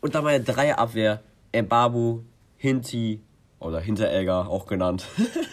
[0.00, 1.22] Und dann meine Dreierabwehr,
[1.54, 2.22] Mbabu,
[2.56, 3.20] Hinti
[3.58, 5.04] oder Hinteregger auch genannt.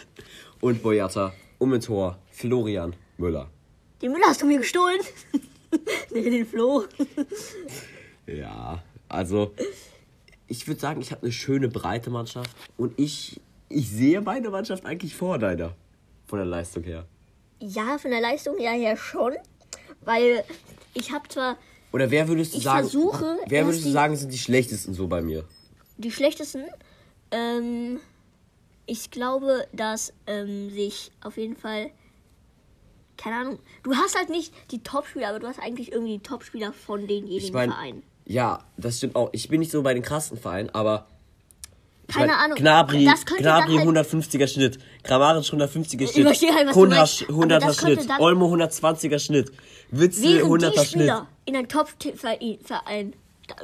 [0.61, 1.33] und Boyata.
[1.57, 3.49] Um mit Tor Florian Müller.
[4.01, 5.01] Den Müller hast du mir gestohlen.
[6.13, 6.85] nee, den Flo.
[8.27, 9.53] Ja, also
[10.47, 14.85] ich würde sagen, ich habe eine schöne breite Mannschaft und ich, ich sehe meine Mannschaft
[14.85, 15.75] eigentlich vor deiner.
[16.27, 17.05] Von der Leistung her.
[17.59, 19.33] Ja, von der Leistung ja her schon.
[20.01, 20.43] Weil
[20.93, 21.57] ich habe zwar
[21.91, 22.81] Oder wer würdest du Ich sagen?
[22.81, 25.43] versuche, wer würdest du sagen, sind die schlechtesten so bei mir?
[25.97, 26.63] die schlechtesten.
[27.31, 27.99] Ähm,
[28.85, 31.91] ich glaube, dass ähm, sich auf jeden Fall.
[33.21, 33.59] Keine Ahnung.
[33.83, 37.37] Du hast halt nicht die Topspieler, aber du hast eigentlich irgendwie die Topspieler von denjenigen
[37.45, 38.03] Ich meine, Vereinen.
[38.25, 39.29] ja, das stimmt auch.
[39.33, 41.05] Ich bin nicht so bei den krassen Vereinen, aber
[42.07, 42.57] ich Keine mein, Ahnung.
[42.57, 43.03] Gnabry,
[43.37, 47.59] Gnabry halt- 150er Schnitt, Grammaric 150er Schnitt, verstehe halt, was du Kunha meinst, aber 100er
[47.59, 49.51] das könnte Schnitt, Olmo 120er Schnitt,
[49.91, 51.13] Witzel Wären 100er die Schnitt.
[51.45, 53.13] In einem Top-Verein.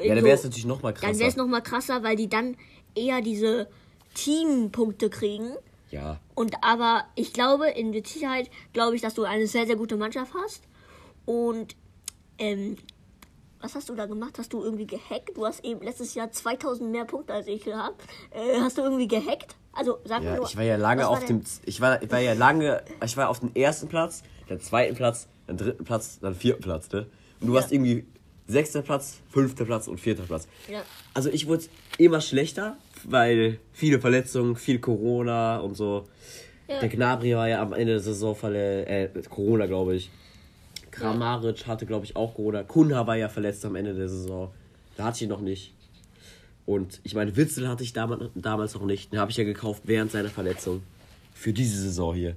[0.03, 1.07] Ja, dann wäre es natürlich noch mal krasser.
[1.11, 2.57] Dann wäre es nochmal krasser, weil die dann
[2.95, 3.67] eher diese
[4.15, 5.51] Teampunkte kriegen.
[5.95, 9.75] Ja, Und aber ich glaube, in der Sicherheit glaube ich, dass du eine sehr, sehr
[9.77, 10.61] gute Mannschaft hast.
[11.25, 11.75] Und
[12.37, 12.77] ähm,
[13.61, 14.37] was hast du da gemacht?
[14.37, 15.31] Hast du irgendwie gehackt?
[15.35, 18.01] Du hast eben letztes Jahr 2000 mehr Punkte als ich gehabt.
[18.31, 19.55] Äh, hast du irgendwie gehackt?
[19.73, 20.45] Also sag mir Ja, nur.
[20.47, 23.39] ich war ja lange auf dem, ich war, ich war ja lange, ich war auf
[23.39, 27.07] dem ersten Platz, dann zweiten Platz, dann dritten Platz, dann vierten Platz, ne?
[27.39, 27.61] Und du Ja.
[27.61, 28.05] warst irgendwie
[28.47, 30.47] sechster Platz, fünfter Platz und vierter Platz.
[30.69, 30.83] Ja.
[31.13, 31.65] Also ich wurde
[31.97, 32.77] immer schlechter,
[33.11, 36.07] weil viele Verletzungen, viel Corona und so.
[36.67, 36.79] Ja.
[36.79, 40.09] Der Gnabry war ja am Ende der Saison verletzt, äh, Corona glaube ich.
[40.91, 42.63] Kramaric hatte glaube ich auch Corona.
[42.63, 44.51] Kunha war ja verletzt am Ende der Saison.
[44.95, 45.73] Da hatte ich ihn noch nicht.
[46.65, 49.11] Und ich meine, Witzel hatte ich damals, damals noch nicht.
[49.11, 50.81] Den habe ich ja gekauft während seiner Verletzung.
[51.33, 52.35] Für diese Saison hier.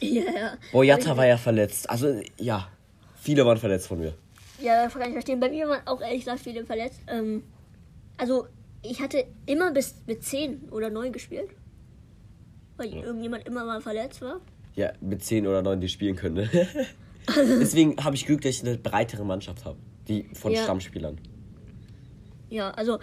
[0.00, 0.52] Ja, ja.
[0.72, 1.90] Boyata war ja verletzt.
[1.90, 2.68] Also, ja.
[3.20, 4.14] Viele waren verletzt von mir.
[4.60, 5.40] Ja, das kann ich verstehen.
[5.40, 7.00] Bei mir waren auch ehrlich gesagt viele verletzt.
[7.08, 7.42] Ähm,
[8.16, 8.46] also,
[8.82, 11.50] ich hatte immer bis mit 10 oder 9 gespielt.
[12.76, 14.40] Weil irgendjemand immer mal verletzt war.
[14.76, 16.34] Ja, mit 10 oder 9, die spielen können.
[16.36, 16.48] ne?
[17.36, 19.78] Deswegen habe ich Glück, dass ich eine breitere Mannschaft habe.
[20.06, 20.62] Die von Ja.
[20.62, 21.18] Stammspielern.
[22.48, 22.98] Ja, also,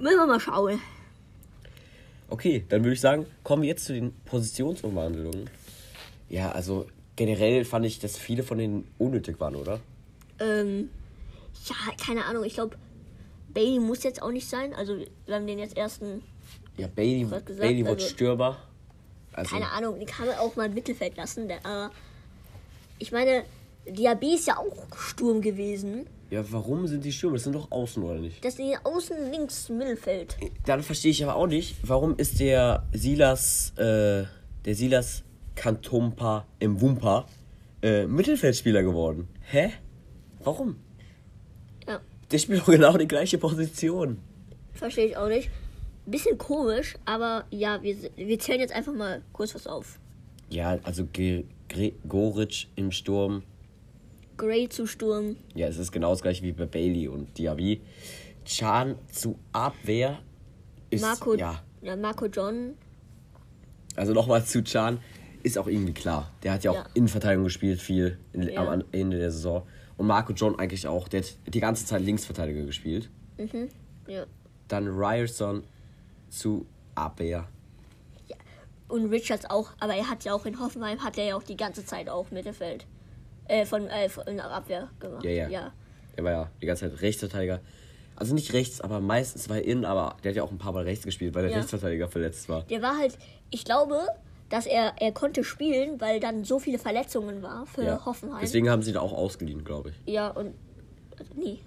[0.00, 0.80] müssen wir mal schauen.
[2.30, 5.48] Okay, dann würde ich sagen, kommen wir jetzt zu den Positionsumwandlungen.
[6.28, 9.78] Ja, also generell fand ich, dass viele von denen unnötig waren, oder?
[10.40, 10.90] Ähm,
[11.68, 12.44] Ja, keine Ahnung.
[12.44, 12.76] Ich glaube,
[13.48, 14.74] Bailey muss jetzt auch nicht sein.
[14.74, 16.22] Also, wir haben den jetzt ersten.
[16.76, 18.56] Ja, Bailey, gesagt, Bailey wird also- Stürmer.
[19.32, 21.46] Also, Keine Ahnung, den kann man auch mal im Mittelfeld lassen.
[21.48, 21.90] Der, aber
[22.98, 23.44] ich meine,
[23.88, 26.06] Diaby ist ja auch Sturm gewesen.
[26.30, 27.36] ja, warum sind die Stürmer?
[27.36, 28.44] Das sind doch außen, oder nicht?
[28.44, 30.36] Das ist außen links Mittelfeld.
[30.66, 34.24] Dann verstehe ich aber auch nicht, warum ist der Silas, äh,
[34.64, 35.22] der Silas
[35.54, 37.26] Kantumpa im Wumpa
[37.82, 39.28] äh, Mittelfeldspieler geworden?
[39.42, 39.72] Hä?
[40.42, 40.76] Warum?
[42.30, 44.18] Der spielt doch genau die gleiche Position.
[44.74, 45.50] verstehe ich auch nicht.
[46.06, 49.98] Bisschen komisch, aber ja, wir, wir zählen jetzt einfach mal kurz was auf.
[50.50, 53.42] Ja, also Ge Gregoritsch im Sturm.
[54.38, 55.36] Gray zu Sturm.
[55.54, 57.82] Ja, es ist genau das gleiche wie bei Bailey und Diaby.
[58.46, 60.18] Chan zu Abwehr
[60.88, 61.02] ist.
[61.02, 62.74] Marco, Ja, ja, Marco John.
[63.96, 64.98] also nochmal zu Chan
[65.42, 66.32] ist auch irgendwie klar.
[66.42, 66.86] Der hat ja auch Ja.
[66.94, 68.66] Innenverteidigung gespielt, viel in, Ja.
[68.72, 69.62] am Ende der Saison.
[69.98, 71.08] Und Marco John eigentlich auch.
[71.08, 73.10] Der hat die ganze Zeit Linksverteidiger gespielt.
[74.06, 74.24] Ja.
[74.68, 75.64] Dann Ryerson
[76.30, 77.46] zu Abwehr.
[78.88, 81.58] Und Richards auch, aber er hat ja auch in Hoffenheim, hat er ja auch die
[81.58, 82.86] ganze Zeit auch Mittelfeld.
[83.46, 85.24] Äh, von, äh, von Abwehr gemacht.
[85.24, 85.48] Ja, ja.
[85.48, 85.72] ja.
[86.16, 87.60] Der war ja die ganze Zeit Rechtsverteidiger.
[88.16, 90.72] Also nicht rechts, aber meistens war er innen, aber der hat ja auch ein paar
[90.72, 91.58] Mal rechts gespielt, weil der Ja.
[91.58, 92.62] Rechtsverteidiger verletzt war.
[92.62, 93.16] Der war halt,
[93.50, 94.06] ich glaube,
[94.48, 98.04] dass er, er konnte spielen, weil dann so viele Verletzungen war für Ja.
[98.06, 98.40] Hoffenheim.
[98.40, 100.12] Deswegen haben sie da auch ausgeliehen, glaube ich.
[100.12, 100.54] Ja, und.
[101.18, 101.58] Also, nee.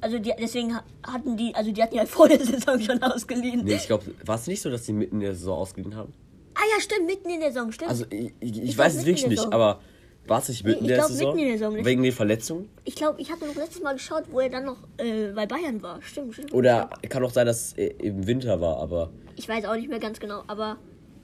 [0.00, 3.64] Also die, deswegen ha- hatten die, also die hatten ja vor der Saison schon ausgeliehen.
[3.64, 6.12] Nee, ich glaube, war es nicht so, dass sie mitten in der Saison ausgeliehen haben?
[6.54, 7.90] Ah ja, stimmt, mitten in der Saison, stimmt.
[7.90, 9.80] Also ich, ich, ich weiß es wirklich nicht, aber
[10.26, 11.34] war es nicht mitten ich in der glaub, Saison?
[11.34, 11.84] mitten in der Saison?
[11.84, 12.68] Wegen den Verletzungen?
[12.84, 15.80] ich glaube, ich habe noch letztes Mal geschaut, wo er dann noch äh, bei Bayern
[15.82, 16.00] war.
[16.02, 16.52] Stimmt, stimmt.
[16.52, 20.00] Oder kann auch sein, dass es im Winter war, aber Ich weiß auch nicht mehr
[20.00, 20.78] ganz genau, aber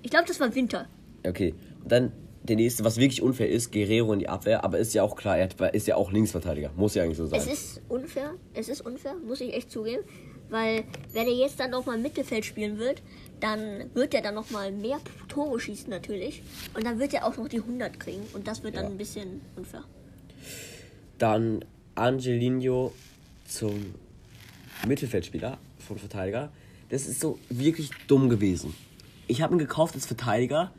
[0.05, 0.87] ich glaube, das war Winter.
[1.27, 1.55] okay.
[1.83, 2.13] Und dann
[2.45, 5.39] der nächste, was wirklich unfair ist, Guerrero in die Abwehr, aber ist ja auch klar,
[5.39, 6.71] er ist ja auch Linksverteidiger.
[6.77, 7.41] Muss ja eigentlich so sein.
[7.41, 10.03] Es ist unfair, es ist unfair, muss ich echt zugeben.
[10.51, 13.01] Weil, wenn er jetzt dann nochmal Mittelfeld spielen wird,
[13.41, 16.43] dann wird er dann nochmal mehr Tore schießen natürlich.
[16.75, 18.23] Und dann wird er auch noch die 100 kriegen.
[18.35, 18.91] Und das wird dann Ja.
[18.91, 19.85] ein bisschen unfair.
[21.19, 21.65] Dann
[21.95, 22.93] Angelino
[23.49, 23.95] zum
[24.87, 26.53] Mittelfeldspieler vom Verteidiger.
[26.91, 28.75] Das ist so wirklich dumm gewesen.
[29.27, 30.73] Ich habe ihn gekauft als Verteidiger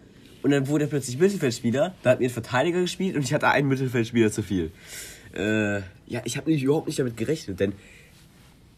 [0.43, 1.95] und dann wurde er plötzlich Mittelfeldspieler.
[2.03, 4.71] Da hat mir ein Verteidiger gespielt und ich hatte einen Mittelfeldspieler zu viel.
[5.33, 5.77] Äh,
[6.07, 7.73] ja, ich habe nicht, überhaupt nicht damit gerechnet, denn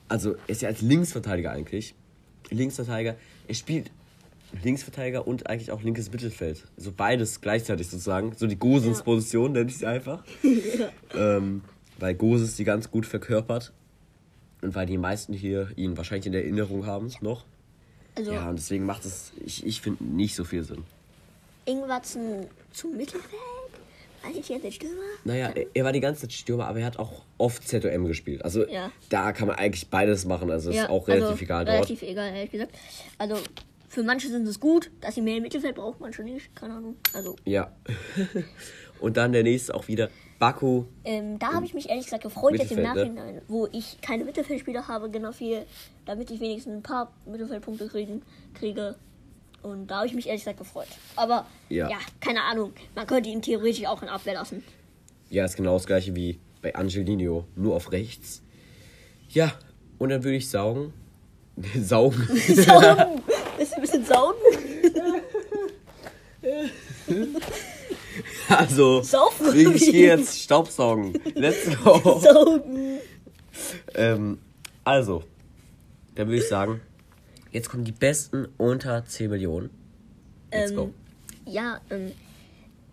[0.08, 1.93] also er ist ja als Linksverteidiger eigentlich.
[2.49, 3.15] Linksverteidiger.
[3.47, 3.91] Er spielt
[4.63, 6.63] Linksverteidiger und eigentlich auch linkes Mittelfeld.
[6.77, 8.34] So beides gleichzeitig sozusagen.
[8.36, 10.23] So die Gosens-Position nenne ich sie einfach.
[11.15, 11.62] ähm,
[11.99, 13.73] weil Gosens die ganz gut verkörpert.
[14.62, 17.45] Und weil die meisten hier ihn wahrscheinlich in der Erinnerung haben noch.
[18.17, 20.84] Also, Ja, und deswegen macht es, ich, ich finde, nicht so viel Sinn.
[21.65, 23.32] Ingwatzen zum Mittelfeld?
[24.23, 24.95] Weiß ich jetzt der Stürmer?
[25.23, 28.43] Naja, er, er war die ganze Zeit Stürmer, aber er hat auch oft ZOM gespielt.
[28.43, 28.91] Also Ja.
[29.10, 30.49] da kann man eigentlich beides machen.
[30.49, 31.75] Also ist Ja, auch relativ also, egal dort.
[31.77, 32.71] Relativ egal, ehrlich gesagt.
[33.19, 33.36] Also,
[33.88, 36.53] für manche sind es gut, dass sie mehr im Mittelfeld brauchen, manche nicht.
[36.56, 36.95] Keine Ahnung.
[37.13, 37.71] Also, Ja.
[38.99, 40.10] und dann der nächste auch wieder.
[40.39, 40.84] Baku.
[41.04, 42.84] Ähm, da habe ich mich ehrlich gesagt gefreut jetzt im ne?
[42.84, 45.65] Nachhinein, wo ich keine Mittelfeldspieler habe, genau viel,
[46.06, 48.21] damit ich wenigstens ein paar Mittelfeldpunkte kriegen,
[48.54, 48.95] kriege.
[49.63, 50.88] Und da habe ich mich ehrlich gesagt gefreut.
[51.15, 51.89] Aber Ja.
[51.89, 51.97] ja.
[52.21, 54.63] keine Ahnung, man könnte ihn theoretisch auch in Abwehr lassen.
[55.30, 58.43] Ja, ist genau das gleiche wie bei Angelino, nur auf rechts.
[59.30, 59.54] Ja,
[59.97, 60.93] und dann würde ich saugen.
[61.80, 62.28] saugen.
[62.56, 63.21] Saugen!
[63.58, 64.38] Ist ein bisschen saugen?
[68.50, 69.37] also, Saufen.
[69.53, 71.13] Ich gehe jetzt Staubsaugen.
[71.36, 72.19] Let's go.
[72.19, 72.99] Saugen!
[73.95, 74.39] ähm,
[74.83, 75.23] also,
[76.15, 76.81] dann würde ich sagen,
[77.51, 79.69] jetzt kommen die besten unter 10 Millionen.
[80.51, 80.83] Let's go.
[80.83, 80.93] Ähm,
[81.45, 82.12] ja, ähm,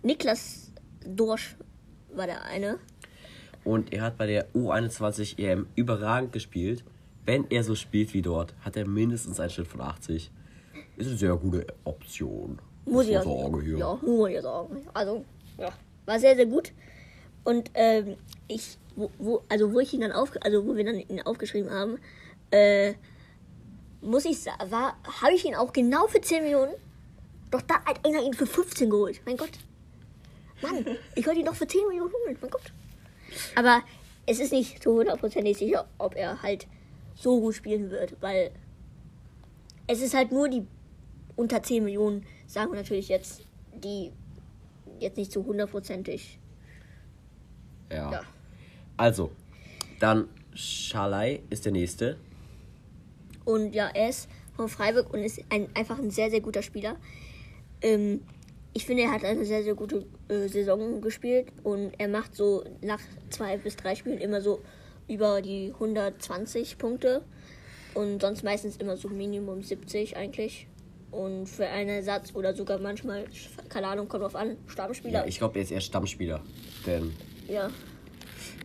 [0.02, 0.72] Niklas
[1.04, 1.56] Dorsch
[2.14, 2.78] war der eine.
[3.64, 6.84] Und er hat bei der U21 EM überragend gespielt.
[7.24, 10.30] Wenn er so spielt wie dort, hat er mindestens einen Schnitt von 80.
[10.96, 12.58] Ist eine sehr gute Option.
[12.84, 13.78] Muss ich ja sagen.
[13.78, 14.86] Ja, muss ja sagen.
[14.92, 15.24] Also,
[15.58, 15.70] ja,
[16.06, 16.72] war sehr, sehr gut.
[17.44, 18.16] Und ähm,
[18.48, 21.70] ich, wo, wo, also wo ich ihn dann auf, also wo wir dann ihn aufgeschrieben
[21.70, 21.98] haben,
[22.50, 22.94] äh,
[24.00, 26.74] muss ich sagen, war, habe ich ihn auch genau für 10 Millionen.
[27.50, 29.20] Doch da hat einer ihn für 15 geholt.
[29.24, 29.52] Mein Gott.
[30.62, 32.38] Mann, ich wollte ihn doch für 10 Millionen holen.
[32.40, 32.72] Mein Gott.
[33.54, 33.82] Aber
[34.26, 36.66] es ist nicht so hundertprozentig sicher, ob er halt
[37.14, 38.50] so gut spielen wird, weil
[39.86, 40.66] es ist halt nur die
[41.36, 44.12] unter 10 Millionen, sagen wir natürlich jetzt, die
[45.04, 46.38] jetzt nicht so hundertprozentig.
[47.90, 48.10] Ja.
[48.10, 48.22] Ja.
[48.96, 49.30] Also,
[50.00, 52.16] dann Schalai ist der nächste.
[53.44, 56.96] Und ja, er ist von Freiburg und ist ein, einfach ein sehr, sehr guter Spieler.
[57.82, 58.22] Ähm,
[58.72, 62.64] ich finde, er hat eine sehr, sehr gute äh, Saison gespielt und er macht so
[62.82, 64.60] nach zwei bis drei Spielen immer so
[65.06, 67.22] über die 120 Punkte.
[67.94, 70.66] Und sonst meistens immer so Minimum 70 eigentlich.
[71.14, 73.24] Und für einen Ersatz oder sogar manchmal,
[73.68, 75.20] keine Ahnung, kommt drauf an, Stammspieler.
[75.20, 76.40] Ja, ich glaube, er ist eher Stammspieler.
[76.86, 77.12] Denn
[77.48, 77.70] ja.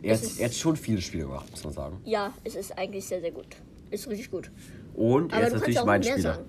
[0.02, 2.00] er hat, er hat schon viele Spiele gemacht, muss man sagen.
[2.04, 3.46] Ja, es ist eigentlich sehr, sehr gut.
[3.90, 4.50] Ist richtig gut.
[4.94, 6.34] Und er Aber ist natürlich mein Spieler.
[6.34, 6.44] sagen.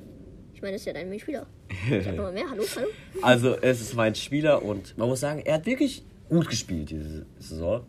[0.56, 1.46] Ich meine, es ist ja dein Mitspieler.
[1.90, 2.50] Sag doch mal mehr.
[2.50, 2.88] Hallo, hallo.
[3.22, 7.28] Also, es ist mein Spieler und man muss sagen, er hat wirklich gut gespielt diese
[7.38, 7.86] Saison.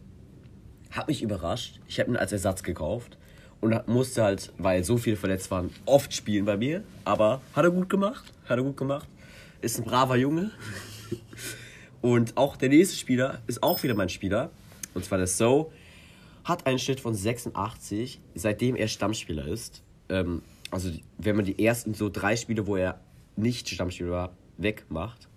[0.91, 1.81] Hat mich überrascht.
[1.89, 3.17] Ich habe ihn als Ersatz gekauft
[3.63, 6.83] und musste halt, weil so viele verletzt waren, oft spielen bei mir.
[7.05, 8.25] Aber hat er gut gemacht.
[8.47, 9.09] Hat er gut gemacht.
[9.61, 10.51] Ist ein braver Junge.
[12.03, 14.51] Und auch der nächste Spieler ist auch wieder mein Spieler.
[14.95, 15.73] Und zwar der So.
[16.43, 19.85] Hat einen Schnitt von 86, seitdem er Stammspieler ist.
[20.09, 23.01] Ähm, also, wenn man die ersten so drei Spiele, wo er
[23.37, 25.29] nicht Stammspieler war, wegmacht.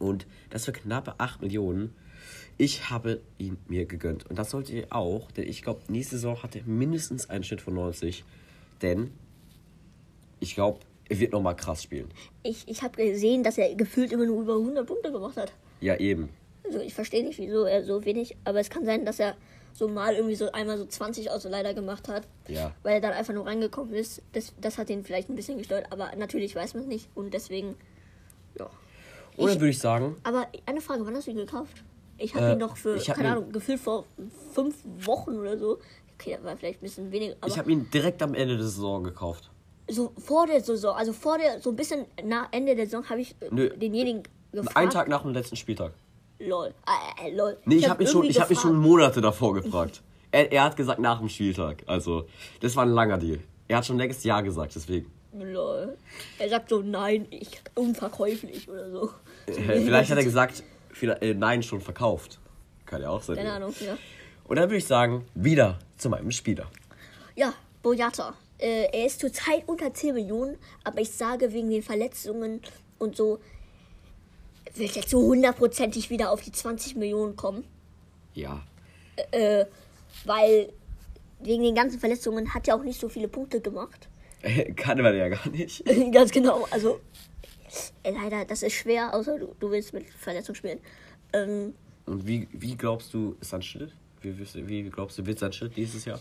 [0.00, 1.94] Und das für knappe 8 Millionen.
[2.58, 4.28] Ich habe ihn mir gegönnt.
[4.30, 7.60] Und das solltet ihr auch, denn ich glaube, nächste Saison hat er mindestens einen Schnitt
[7.60, 8.24] von 90.
[8.82, 9.12] Denn
[10.40, 12.08] ich glaube, er wird nochmal krass spielen.
[12.42, 15.52] Ich, ich habe gesehen, dass er gefühlt immer nur über 100 Punkte gemacht hat.
[15.80, 16.30] Ja, eben.
[16.64, 19.36] Also ich verstehe nicht, wieso er so wenig, aber es kann sein, dass er
[19.72, 22.26] so mal irgendwie so einmal so 20 aus leider gemacht hat.
[22.48, 22.74] Ja.
[22.82, 24.22] Weil er dann einfach nur reingekommen ist.
[24.32, 27.34] Das, das hat ihn vielleicht ein bisschen gestört, aber natürlich weiß man es nicht und
[27.34, 27.76] deswegen,
[28.58, 28.68] ja.
[29.36, 31.84] Oder Ich- würde ich sagen, Aber eine Frage, wann hast du ihn gekauft?
[32.18, 34.04] Ich habe Äh, ihn doch für, ich hab keine Ahnung, gefühlt vor
[34.54, 34.74] fünf
[35.04, 35.78] Wochen oder so.
[36.14, 39.04] Okay, das war vielleicht ein bisschen weniger, ich habe ihn direkt am Ende der Saison
[39.04, 39.50] gekauft.
[39.88, 43.20] so vor der Saison, also vor der, so ein bisschen nach Ende der Saison habe
[43.20, 43.68] ich äh, Nö.
[43.70, 44.76] denjenigen gefragt.
[44.76, 45.92] Einen Tag nach dem letzten Spieltag.
[46.38, 46.72] Lol.
[47.22, 47.56] Äh, äh, lol.
[47.66, 48.76] Nee, ich, hab habe mich, schon, ich hab mich schon.
[48.76, 50.02] Monate davor gefragt.
[50.32, 51.82] Er, er hat gesagt nach dem Spieltag.
[51.86, 52.26] Also,
[52.60, 53.38] das war ein langer Deal.
[53.68, 55.10] Er hat schon längst Ja gesagt, deswegen.
[55.32, 55.96] Lol.
[56.38, 59.10] Er sagt so, nein, ich unverkäuflich oder so.
[59.46, 60.62] Äh, Vielleicht hat er gesagt,
[61.02, 62.38] äh, nein, schon verkauft.
[62.84, 63.36] Kann ja auch sein.
[63.36, 63.96] Keine Ahnung, ja.
[64.44, 66.70] Und dann würde ich sagen, wieder zu meinem Spieler.
[67.34, 68.34] Ja, Boyata.
[68.58, 72.60] Äh, er ist zurzeit unter 10 Millionen, aber ich sage wegen den Verletzungen
[72.98, 73.38] und so,
[74.74, 77.64] wird jetzt so hundertprozentig wieder auf die 20 Millionen kommen.
[78.34, 78.62] Ja.
[80.24, 80.72] Weil
[81.40, 84.08] wegen den ganzen Verletzungen hat er auch nicht so viele Punkte gemacht.
[84.76, 85.84] Kann man ja gar nicht.
[86.12, 86.66] Ganz genau.
[86.70, 86.98] Also, äh,
[88.04, 90.78] leider, das ist schwer, außer du, du willst mit Verletzung spielen.
[91.32, 91.74] Ähm,
[92.06, 93.92] Und wie, wie glaubst du, ist sein Schnitt?
[94.22, 96.20] Wie, du- wie glaubst du, wird sein Schnitt dieses Jahr?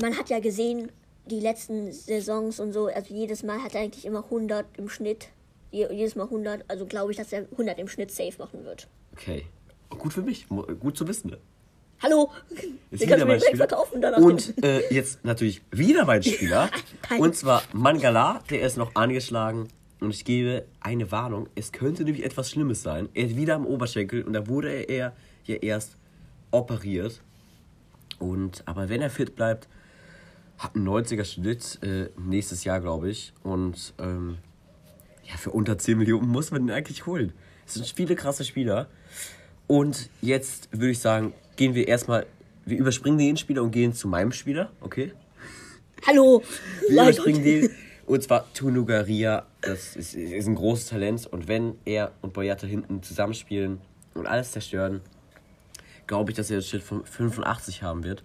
[0.00, 0.90] man hat ja gesehen,
[1.26, 5.28] die letzten Saisons und so, also jedes Mal hat er eigentlich immer 100 im Schnitt.
[5.70, 6.64] Je, jedes Mal 100.
[6.68, 8.88] Also glaube ich, dass er 100 im Schnitt safe machen wird.
[9.12, 9.46] Okay.
[9.90, 10.48] Gut für mich.
[10.50, 11.30] Mu- Gut zu wissen.
[11.30, 11.38] Ne?
[12.02, 12.30] Hallo!
[12.90, 14.18] Den wieder mein Spieler.
[14.18, 16.68] Und äh, jetzt natürlich wieder mein Spieler.
[17.18, 19.68] Und zwar Mangala, der ist noch angeschlagen.
[20.00, 21.48] Und ich gebe eine Warnung.
[21.54, 23.08] Es könnte nämlich etwas Schlimmes sein.
[23.14, 25.96] Er ist wieder am Oberschenkel und da wurde er ja erst
[26.50, 27.22] operiert.
[28.18, 29.68] Und aber wenn er fit bleibt,
[30.58, 33.32] hat einen 90er Schnitt äh, nächstes Jahr, glaube ich.
[33.42, 34.38] Und ähm,
[35.24, 37.32] ja, für unter 10 Millionen muss man ihn eigentlich holen.
[37.66, 38.88] Es sind viele krasse Spieler.
[39.66, 42.26] Und jetzt würde ich sagen, gehen wir erstmal,
[42.64, 45.12] wir überspringen den Spieler und gehen zu meinem Spieler, okay?
[46.06, 46.42] Hallo!
[46.88, 47.70] Wir überspringen den.
[48.06, 49.44] Und zwar Tunugaria.
[49.60, 51.26] Das ist, ist ein großes Talent.
[51.26, 53.80] Und wenn er und Boyata hinten zusammenspielen
[54.14, 55.00] und alles zerstören,
[56.06, 58.22] glaube ich, dass er das Schild von 85 haben wird.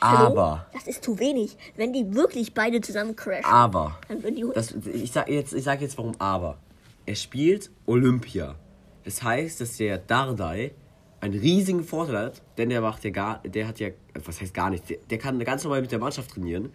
[0.00, 1.56] Aber, Das ist zu wenig.
[1.76, 4.44] Wenn die wirklich beide zusammen crashen, aber, dann würden die.
[4.54, 6.58] das, ich sage jetzt, ich sag jetzt warum aber.
[7.06, 8.54] Er spielt Olympia.
[9.04, 10.72] Das heißt, dass der Dardai
[11.20, 13.88] einen riesigen Vorteil hat, denn der macht ja gar, der hat ja,
[14.24, 16.70] was heißt gar nicht, der, der kann ganz normal mit der Mannschaft trainieren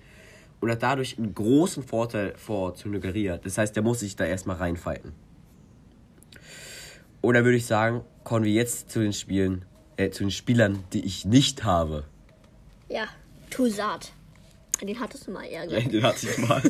[0.61, 3.37] und hat dadurch einen großen Vorteil vor Tunugaria.
[3.37, 5.13] Das heißt, der muss sich da erstmal reinfighten.
[7.21, 9.65] Und dann würde ich sagen, kommen wir jetzt zu den Spielen,
[9.97, 12.05] äh, zu den Spielern, die ich nicht habe.
[12.89, 13.07] ja,
[13.49, 14.11] Tuzat.
[14.81, 15.67] Den hattest du mal eher.
[15.67, 15.83] gell?
[15.83, 16.61] Den hatte ich mal.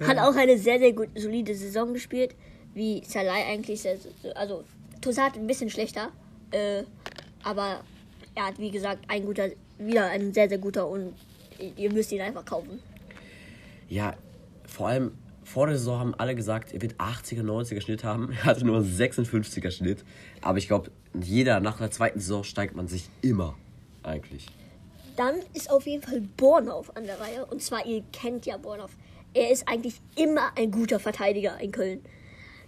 [0.06, 2.34] Hat auch eine sehr, sehr gut, solide Saison gespielt.
[2.72, 3.82] Wie Salai eigentlich.
[3.82, 3.98] Sehr,
[4.34, 4.64] also,
[5.02, 6.08] Tosat ein bisschen schlechter.
[6.50, 6.84] Äh,
[7.42, 7.82] aber
[8.34, 11.12] er hat, wie gesagt, ein guter, wieder ein sehr, sehr guter und
[11.76, 12.80] ihr müsst ihn einfach kaufen.
[13.88, 14.14] Ja,
[14.66, 15.12] vor allem
[15.44, 18.32] vor der Saison haben alle gesagt, er wird 80er, 90er Schnitt haben.
[18.32, 20.04] Er hatte nur einen 56er Schnitt.
[20.40, 20.90] Aber ich glaube,
[21.20, 23.56] jeder nach der zweiten Saison steigt man sich immer.
[24.02, 24.46] Eigentlich.
[25.16, 27.44] Dann ist auf jeden Fall Bornhoff an der Reihe.
[27.46, 28.96] Und zwar, ihr kennt ja Bornhoff.
[29.34, 32.00] Er ist eigentlich immer ein guter Verteidiger in Köln.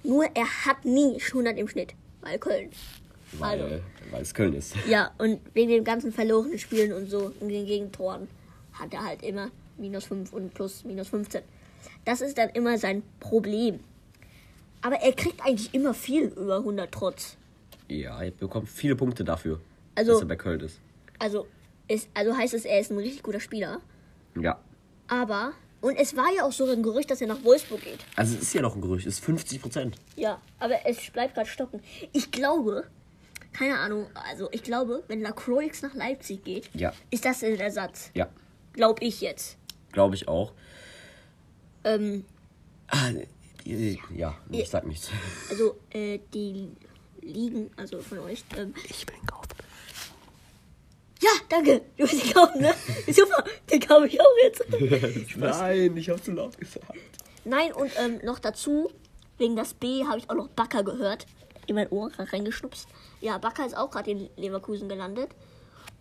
[0.03, 1.95] Nur er hat nie 100 im Schnitt.
[2.20, 2.70] Weil Köln.
[3.38, 3.76] Weil, Also.
[4.11, 4.74] weil es Köln ist.
[4.88, 8.28] Ja, und wegen den ganzen verlorenen Spielen und so und den Gegentoren
[8.75, 11.43] hat er halt immer minus 5 und plus minus 15.
[12.05, 13.81] Das ist dann immer sein Problem.
[14.83, 17.37] Aber er kriegt eigentlich immer viel über 100 trotz.
[17.89, 19.61] Ja, er bekommt viele Punkte dafür,
[19.95, 20.79] Also- dass er bei Köln ist.
[21.18, 21.47] Also,
[21.89, 23.81] ist, also heißt es, er ist ein richtig guter Spieler.
[24.41, 24.59] Ja.
[25.09, 27.99] Aber, und es war ja auch so ein Gerücht, dass er nach Wolfsburg geht.
[28.16, 29.97] Also es ist ja noch ein Gerücht, es ist 50 Prozent.
[30.16, 31.81] Ja, aber es bleibt gerade stocken.
[32.12, 32.85] Ich glaube,
[33.53, 36.93] keine Ahnung, also ich glaube, wenn Lacroix nach Leipzig geht, Ja.
[37.11, 38.11] ist das ein Ersatz.
[38.14, 38.29] Ja,
[38.75, 39.57] Glaube ich jetzt.
[39.93, 40.53] glaube ich auch.
[41.85, 42.25] Ähm,
[42.89, 43.11] Ah,
[43.64, 45.11] ja, ich sag nichts.
[45.49, 46.68] also, äh, die
[47.22, 49.49] Ligen, also von euch, ähm, Ich ihn kaufen.
[51.22, 52.75] ja, danke, du willst ihn kaufen, ne?
[53.12, 55.37] Super, den kaufe ich auch jetzt.
[55.37, 56.87] Nein, ich hab zu laut gesagt.
[57.47, 58.91] Nein, und ähm, noch dazu,
[59.39, 61.27] wegen das B habe ich auch noch Bakker gehört.
[61.66, 62.87] In mein Ohr reingeschnupst.
[63.22, 65.31] Ja, Bakker ist auch gerade in Leverkusen gelandet.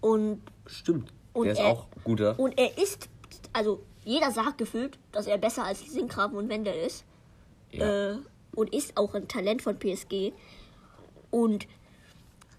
[0.01, 2.39] Und, Stimmt, und der ist er, auch guter.
[2.39, 3.09] Und er ist,
[3.53, 7.05] also jeder sagt gefühlt, dass er besser als Sinkgrafen und Wendel ist.
[7.71, 8.11] Ja.
[8.13, 8.17] Äh,
[8.55, 10.31] und ist auch ein Talent von PSG.
[11.31, 11.67] Und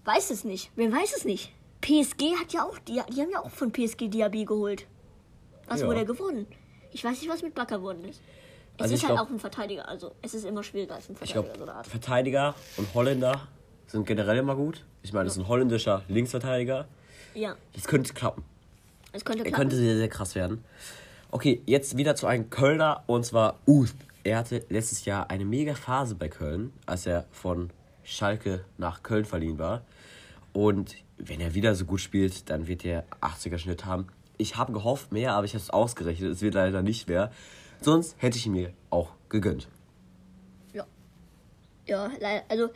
[0.03, 0.71] weiß es nicht.
[0.75, 1.51] Wer weiß es nicht.
[1.81, 4.87] PSG hat ja auch, die, die haben ja auch von PSG Diaby geholt.
[5.67, 5.87] Was Ja.
[5.87, 6.47] wurde er gewonnen?
[6.91, 8.21] Ich weiß nicht, was mit Bakker geworden ist.
[8.77, 11.07] Es Also ist ich halt glaub- auch ein Verteidiger, also es ist immer schwieriger als
[11.09, 11.87] ein Ich Verteidiger, glaube, so eine Art.
[11.87, 13.47] Verteidiger und Holländer
[13.87, 14.83] sind generell immer gut.
[15.01, 16.87] Ich meine, das ist ein holländischer Linksverteidiger.
[17.35, 18.43] Ja, Das könnte klappen.
[19.15, 19.69] Es könnte Er klappen.
[19.69, 20.63] könnte sehr, sehr krass werden.
[21.31, 23.93] Okay, jetzt wieder zu einem Kölner und zwar Uth.
[24.23, 27.69] Er hatte letztes Jahr eine mega Phase bei Köln, als er von
[28.03, 29.83] Schalke nach Köln verliehen war.
[30.53, 34.07] Und wenn er wieder so gut spielt, dann wird er 80er Schnitt haben.
[34.37, 36.31] Ich habe gehofft mehr, aber ich habe es ausgerechnet.
[36.31, 37.31] Es wird leider nicht mehr.
[37.81, 39.67] Sonst hätte ich ihn mir auch gegönnt.
[40.73, 40.85] Ja.
[41.85, 42.43] Ja, leider.
[42.49, 42.69] Also,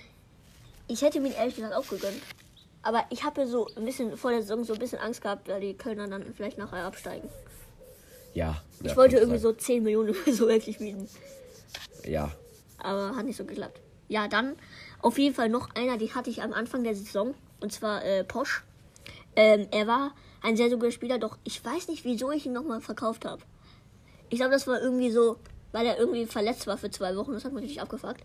[0.88, 2.22] ich hätte mir ihn ehrlich gesagt auch gegönnt.
[2.82, 5.62] Aber ich habe so ein bisschen vor der Saison so ein bisschen Angst gehabt, weil
[5.62, 7.30] die Kölner dann vielleicht nachher absteigen.
[8.34, 8.62] Ja.
[8.84, 11.10] Ich wollte irgendwie so 10 Millionen oder so wirklich bieten.
[12.06, 12.32] Ja.
[12.78, 13.82] Aber hat nicht so geklappt.
[14.08, 14.56] Ja, dann
[15.02, 17.36] auf jeden Fall noch einer, die hatte ich am Anfang der Saison.
[17.60, 18.64] Und zwar äh, Posch.
[19.36, 20.12] Ähm, er war
[20.42, 23.42] ein sehr, sehr guter Spieler, doch ich weiß nicht, wieso ich ihn nochmal verkauft habe.
[24.30, 25.38] Ich glaube, das war irgendwie so,
[25.72, 27.34] weil er irgendwie verletzt war für zwei Wochen.
[27.34, 28.22] Das hat mich richtig abgefuckt.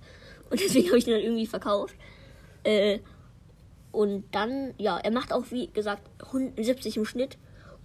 [0.50, 1.94] Und deswegen habe ich ihn dann irgendwie verkauft.
[2.62, 3.00] Äh,
[3.94, 7.38] und dann, ja, er macht auch, wie gesagt, 170 im Schnitt.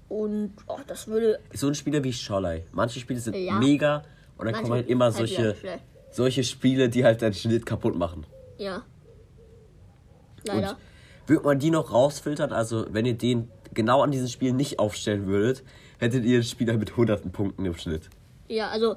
[0.08, 2.64] Und oh, das würde So ein Spieler wie Scholley.
[2.72, 3.60] Manche Spiele sind Ja.
[3.60, 4.04] mega
[4.38, 5.84] und dann Manche kommen halt immer halt solche, schlecht.
[6.10, 8.26] solche Spiele, die halt deinen Schnitt kaputt machen.
[8.58, 8.84] Ja.
[10.44, 10.72] Leider.
[10.72, 10.78] Und
[11.28, 15.28] würde man die noch rausfiltern, also wenn ihr den genau an diesen Spielen nicht aufstellen
[15.28, 15.64] würdet,
[16.00, 18.10] hättet ihr einen Spieler mit hunderten Punkten im Schnitt.
[18.48, 18.96] Ja, also,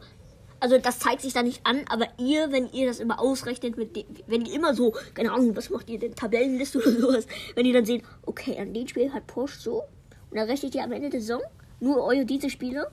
[0.62, 4.04] also das zeigt sich da nicht an, aber ihr, wenn ihr das immer ausrechnet, dem,
[4.28, 7.72] wenn ihr immer so, keine Ahnung, was macht ihr denn, Tabellenliste oder sowas, wenn ihr
[7.72, 9.82] dann seht, okay, an dem Spiel hat Porsche so,
[10.30, 11.42] und dann rechnet ihr am Ende der Saison
[11.80, 12.86] nur eure diese Spiele,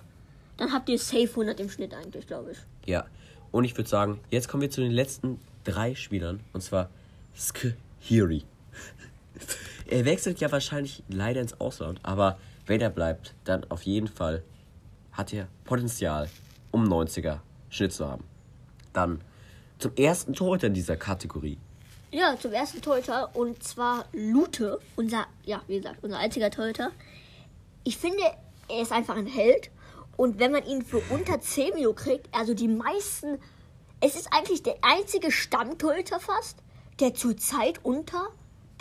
[0.58, 2.58] dann habt ihr safe 100 im Schnitt eigentlich, glaube ich.
[2.88, 3.06] Ja.
[3.52, 6.90] Und ich würde sagen, jetzt kommen wir zu den letzten drei Spielern, und zwar
[7.36, 8.46] Skihiri.
[9.88, 14.42] er wechselt ja wahrscheinlich leider ins Ausland, aber wenn er bleibt, dann auf jeden Fall
[15.12, 16.30] hat er Potenzial,
[16.72, 18.24] um 90er Schnitt zu haben.
[18.94, 19.22] Dann
[19.78, 21.58] zum ersten Torhüter in dieser Kategorie.
[22.12, 26.92] Ja, zum ersten Torhüter und zwar Lute, unser, ja, wie gesagt, unser einziger Torhüter.
[27.84, 28.24] Ich finde,
[28.68, 29.70] er ist einfach ein Held
[30.18, 33.38] und wenn man ihn für unter 10 Mio kriegt, also die meisten,
[34.02, 36.58] es ist eigentlich der einzige Stammtorhüter fast,
[37.00, 38.28] der zurzeit unter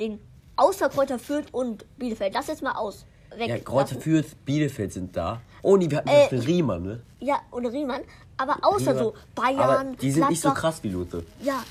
[0.01, 0.21] den
[0.57, 3.05] außer Kräuter Fürth und Bielefeld, das jetzt mal aus.
[3.37, 4.01] Weg, Ja, Kräuter.
[4.01, 5.41] Fürth, Bielefeld sind da.
[5.63, 7.01] Oh nee, wir hatten Äh, den Riemann, ne?
[7.21, 8.03] Ja, und Riemann,
[8.37, 11.25] aber außer so Bayern, Aber die sind nicht so Gladbach, krass wie Lute.
[11.43, 11.63] Ja,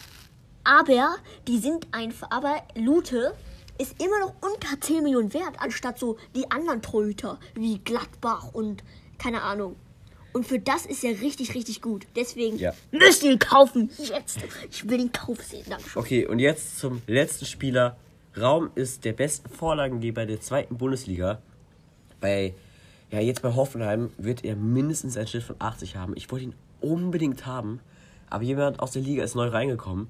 [0.64, 1.16] aber
[1.48, 3.34] die sind einfach, aber Lute
[3.78, 8.84] ist immer noch unter 10 Millionen wert, anstatt so die anderen Torhüter wie Gladbach und
[9.20, 9.76] keine Ahnung.
[10.34, 12.06] Und für das ist er richtig, richtig gut.
[12.16, 12.74] Deswegen Ja.
[12.92, 13.90] müsst ihr ihn kaufen.
[13.98, 14.38] Jetzt.
[14.70, 15.64] Ich will ihn kaufen sehen.
[15.70, 16.00] Dankeschön.
[16.02, 17.98] Okay, und jetzt zum letzten Spieler.
[18.40, 21.42] Raum ist der beste Vorlagengeber der zweiten Bundesliga.
[22.20, 22.54] Bei,
[23.12, 26.14] ja, jetzt bei Hoffenheim wird er mindestens einen Schnitt von 80 haben.
[26.16, 27.80] Ich wollte ihn unbedingt haben,
[28.30, 30.08] aber jemand aus der Liga ist neu reingekommen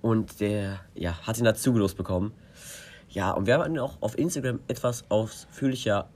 [0.00, 2.32] und der, ja, hat ihn dazu gelost bekommen.
[3.08, 6.08] Ja, und wir haben auch auf Instagram etwas ausführlicher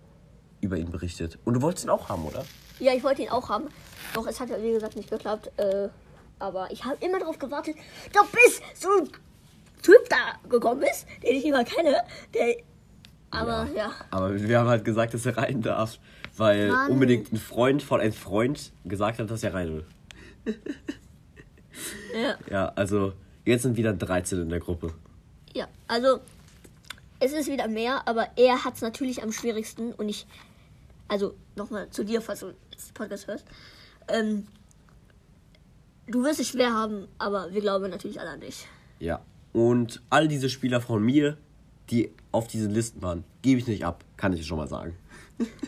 [0.60, 1.38] über ihn berichtet.
[1.44, 2.44] Und du wolltest ihn auch haben, oder?
[2.80, 3.68] Ja, ich wollte ihn auch haben.
[4.14, 5.52] Doch es hat ja wie gesagt nicht geklappt.
[5.58, 5.88] Äh,
[6.38, 7.76] aber ich habe immer darauf gewartet,
[8.12, 9.08] doch bis so ein
[9.82, 12.02] Typ da gekommen ist, den ich immer kenne.
[12.34, 12.56] Der.
[13.36, 13.90] Aber ja.
[14.10, 15.98] Aber wir haben halt gesagt, dass er rein darf,
[16.36, 16.90] weil Mann.
[16.90, 19.84] unbedingt ein Freund von einem Freund gesagt hat, dass er rein will.
[22.14, 22.36] Ja.
[22.50, 23.12] Ja, also
[23.44, 24.92] jetzt sind wieder 13 in der Gruppe.
[25.54, 26.20] Ja, also
[27.20, 30.26] es ist wieder mehr, aber er hat es natürlich am schwierigsten und ich,
[31.08, 33.44] also nochmal zu dir, falls du den Podcast hörst.
[34.08, 34.46] Ähm,
[36.06, 38.66] du wirst es schwer haben, aber wir glauben natürlich alle an dich.
[38.98, 39.22] Ja.
[39.52, 41.38] Und all diese Spieler von mir,
[41.90, 44.96] die auf diesen Listen waren, gebe ich nicht ab, kann ich schon mal sagen.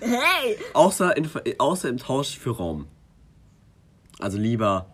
[0.01, 0.57] Hey!
[0.75, 2.87] Außer, in, außer im Tausch für Raum.
[4.19, 4.87] Also lieber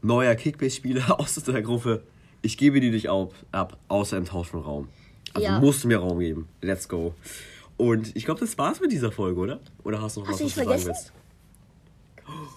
[0.00, 2.02] neuer Kickbase-Spieler aus der Gruppe.
[2.40, 4.88] Ich gebe dir dich ab, ab, außer im Tausch von Raum.
[5.34, 5.60] Also Ja.
[5.60, 6.48] musst du mir Raum geben.
[6.60, 7.14] Let's go.
[7.76, 9.60] Und ich glaube, das war's mit dieser Folge, oder?
[9.84, 11.12] Oder hast du noch Hast was, du was nicht du sagen vergessen?
[12.26, 12.52] willst?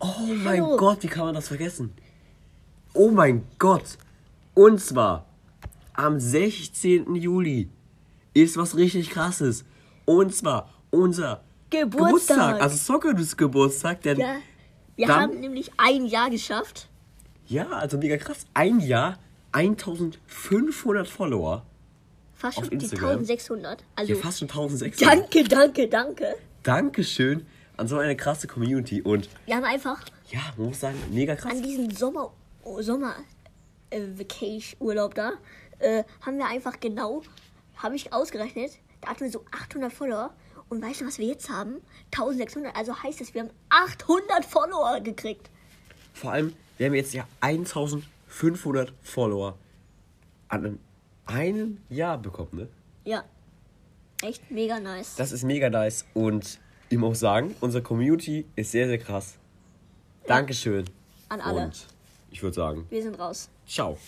[0.00, 0.76] Oh mein Hallo.
[0.76, 1.92] Gott, wie kann man das vergessen?
[2.92, 3.98] Oh mein Gott.
[4.54, 5.26] Und zwar
[5.94, 7.14] am 16.
[7.16, 7.68] Juli
[8.34, 9.64] ist was richtig krasses.
[10.04, 12.60] Und zwar unser Geburtstag.
[12.60, 14.36] Also Soccer's Geburtstag, denn Ja.
[14.96, 16.88] Wir Dann- haben nämlich ein Jahr geschafft.
[17.46, 18.46] ja, also mega krass.
[18.54, 19.18] Ein Jahr,
[19.52, 21.64] 1500 Follower.
[22.34, 23.10] Fast Auf schon die Instagram.
[23.24, 23.84] 1600.
[23.96, 25.00] Also, Ja, fast schon 1600.
[25.20, 26.36] danke, danke, danke.
[26.62, 29.02] Dankeschön an so eine krasse Community.
[29.02, 31.52] Und Wir haben einfach ja, man muss sagen, mega krass.
[31.52, 32.32] an diesem Sommer,
[32.80, 33.14] Sommer
[33.90, 35.32] äh, Vacation Urlaub da,
[35.84, 37.22] äh, haben wir einfach genau,
[37.76, 40.34] habe ich ausgerechnet, da hatten wir so 800 Follower.
[40.70, 41.76] Und weißt du, was wir jetzt haben?
[42.12, 42.74] 1600.
[42.74, 45.50] Also heißt es, wir haben 800 Follower gekriegt.
[46.12, 49.58] Vor allem, wir haben jetzt ja 1500 Follower
[50.48, 50.78] an
[51.26, 52.68] einem, Jahr bekommen, ne?
[53.04, 53.24] Ja.
[54.22, 55.16] Echt mega nice.
[55.16, 56.06] Das ist mega nice.
[56.14, 56.58] Und
[56.88, 59.36] ich muss sagen, unsere Community ist sehr, sehr krass.
[60.26, 60.86] Dankeschön.
[61.28, 61.64] An alle.
[61.64, 61.86] Und
[62.30, 63.50] ich würde sagen, Wir sind raus.
[63.66, 63.98] Ciao.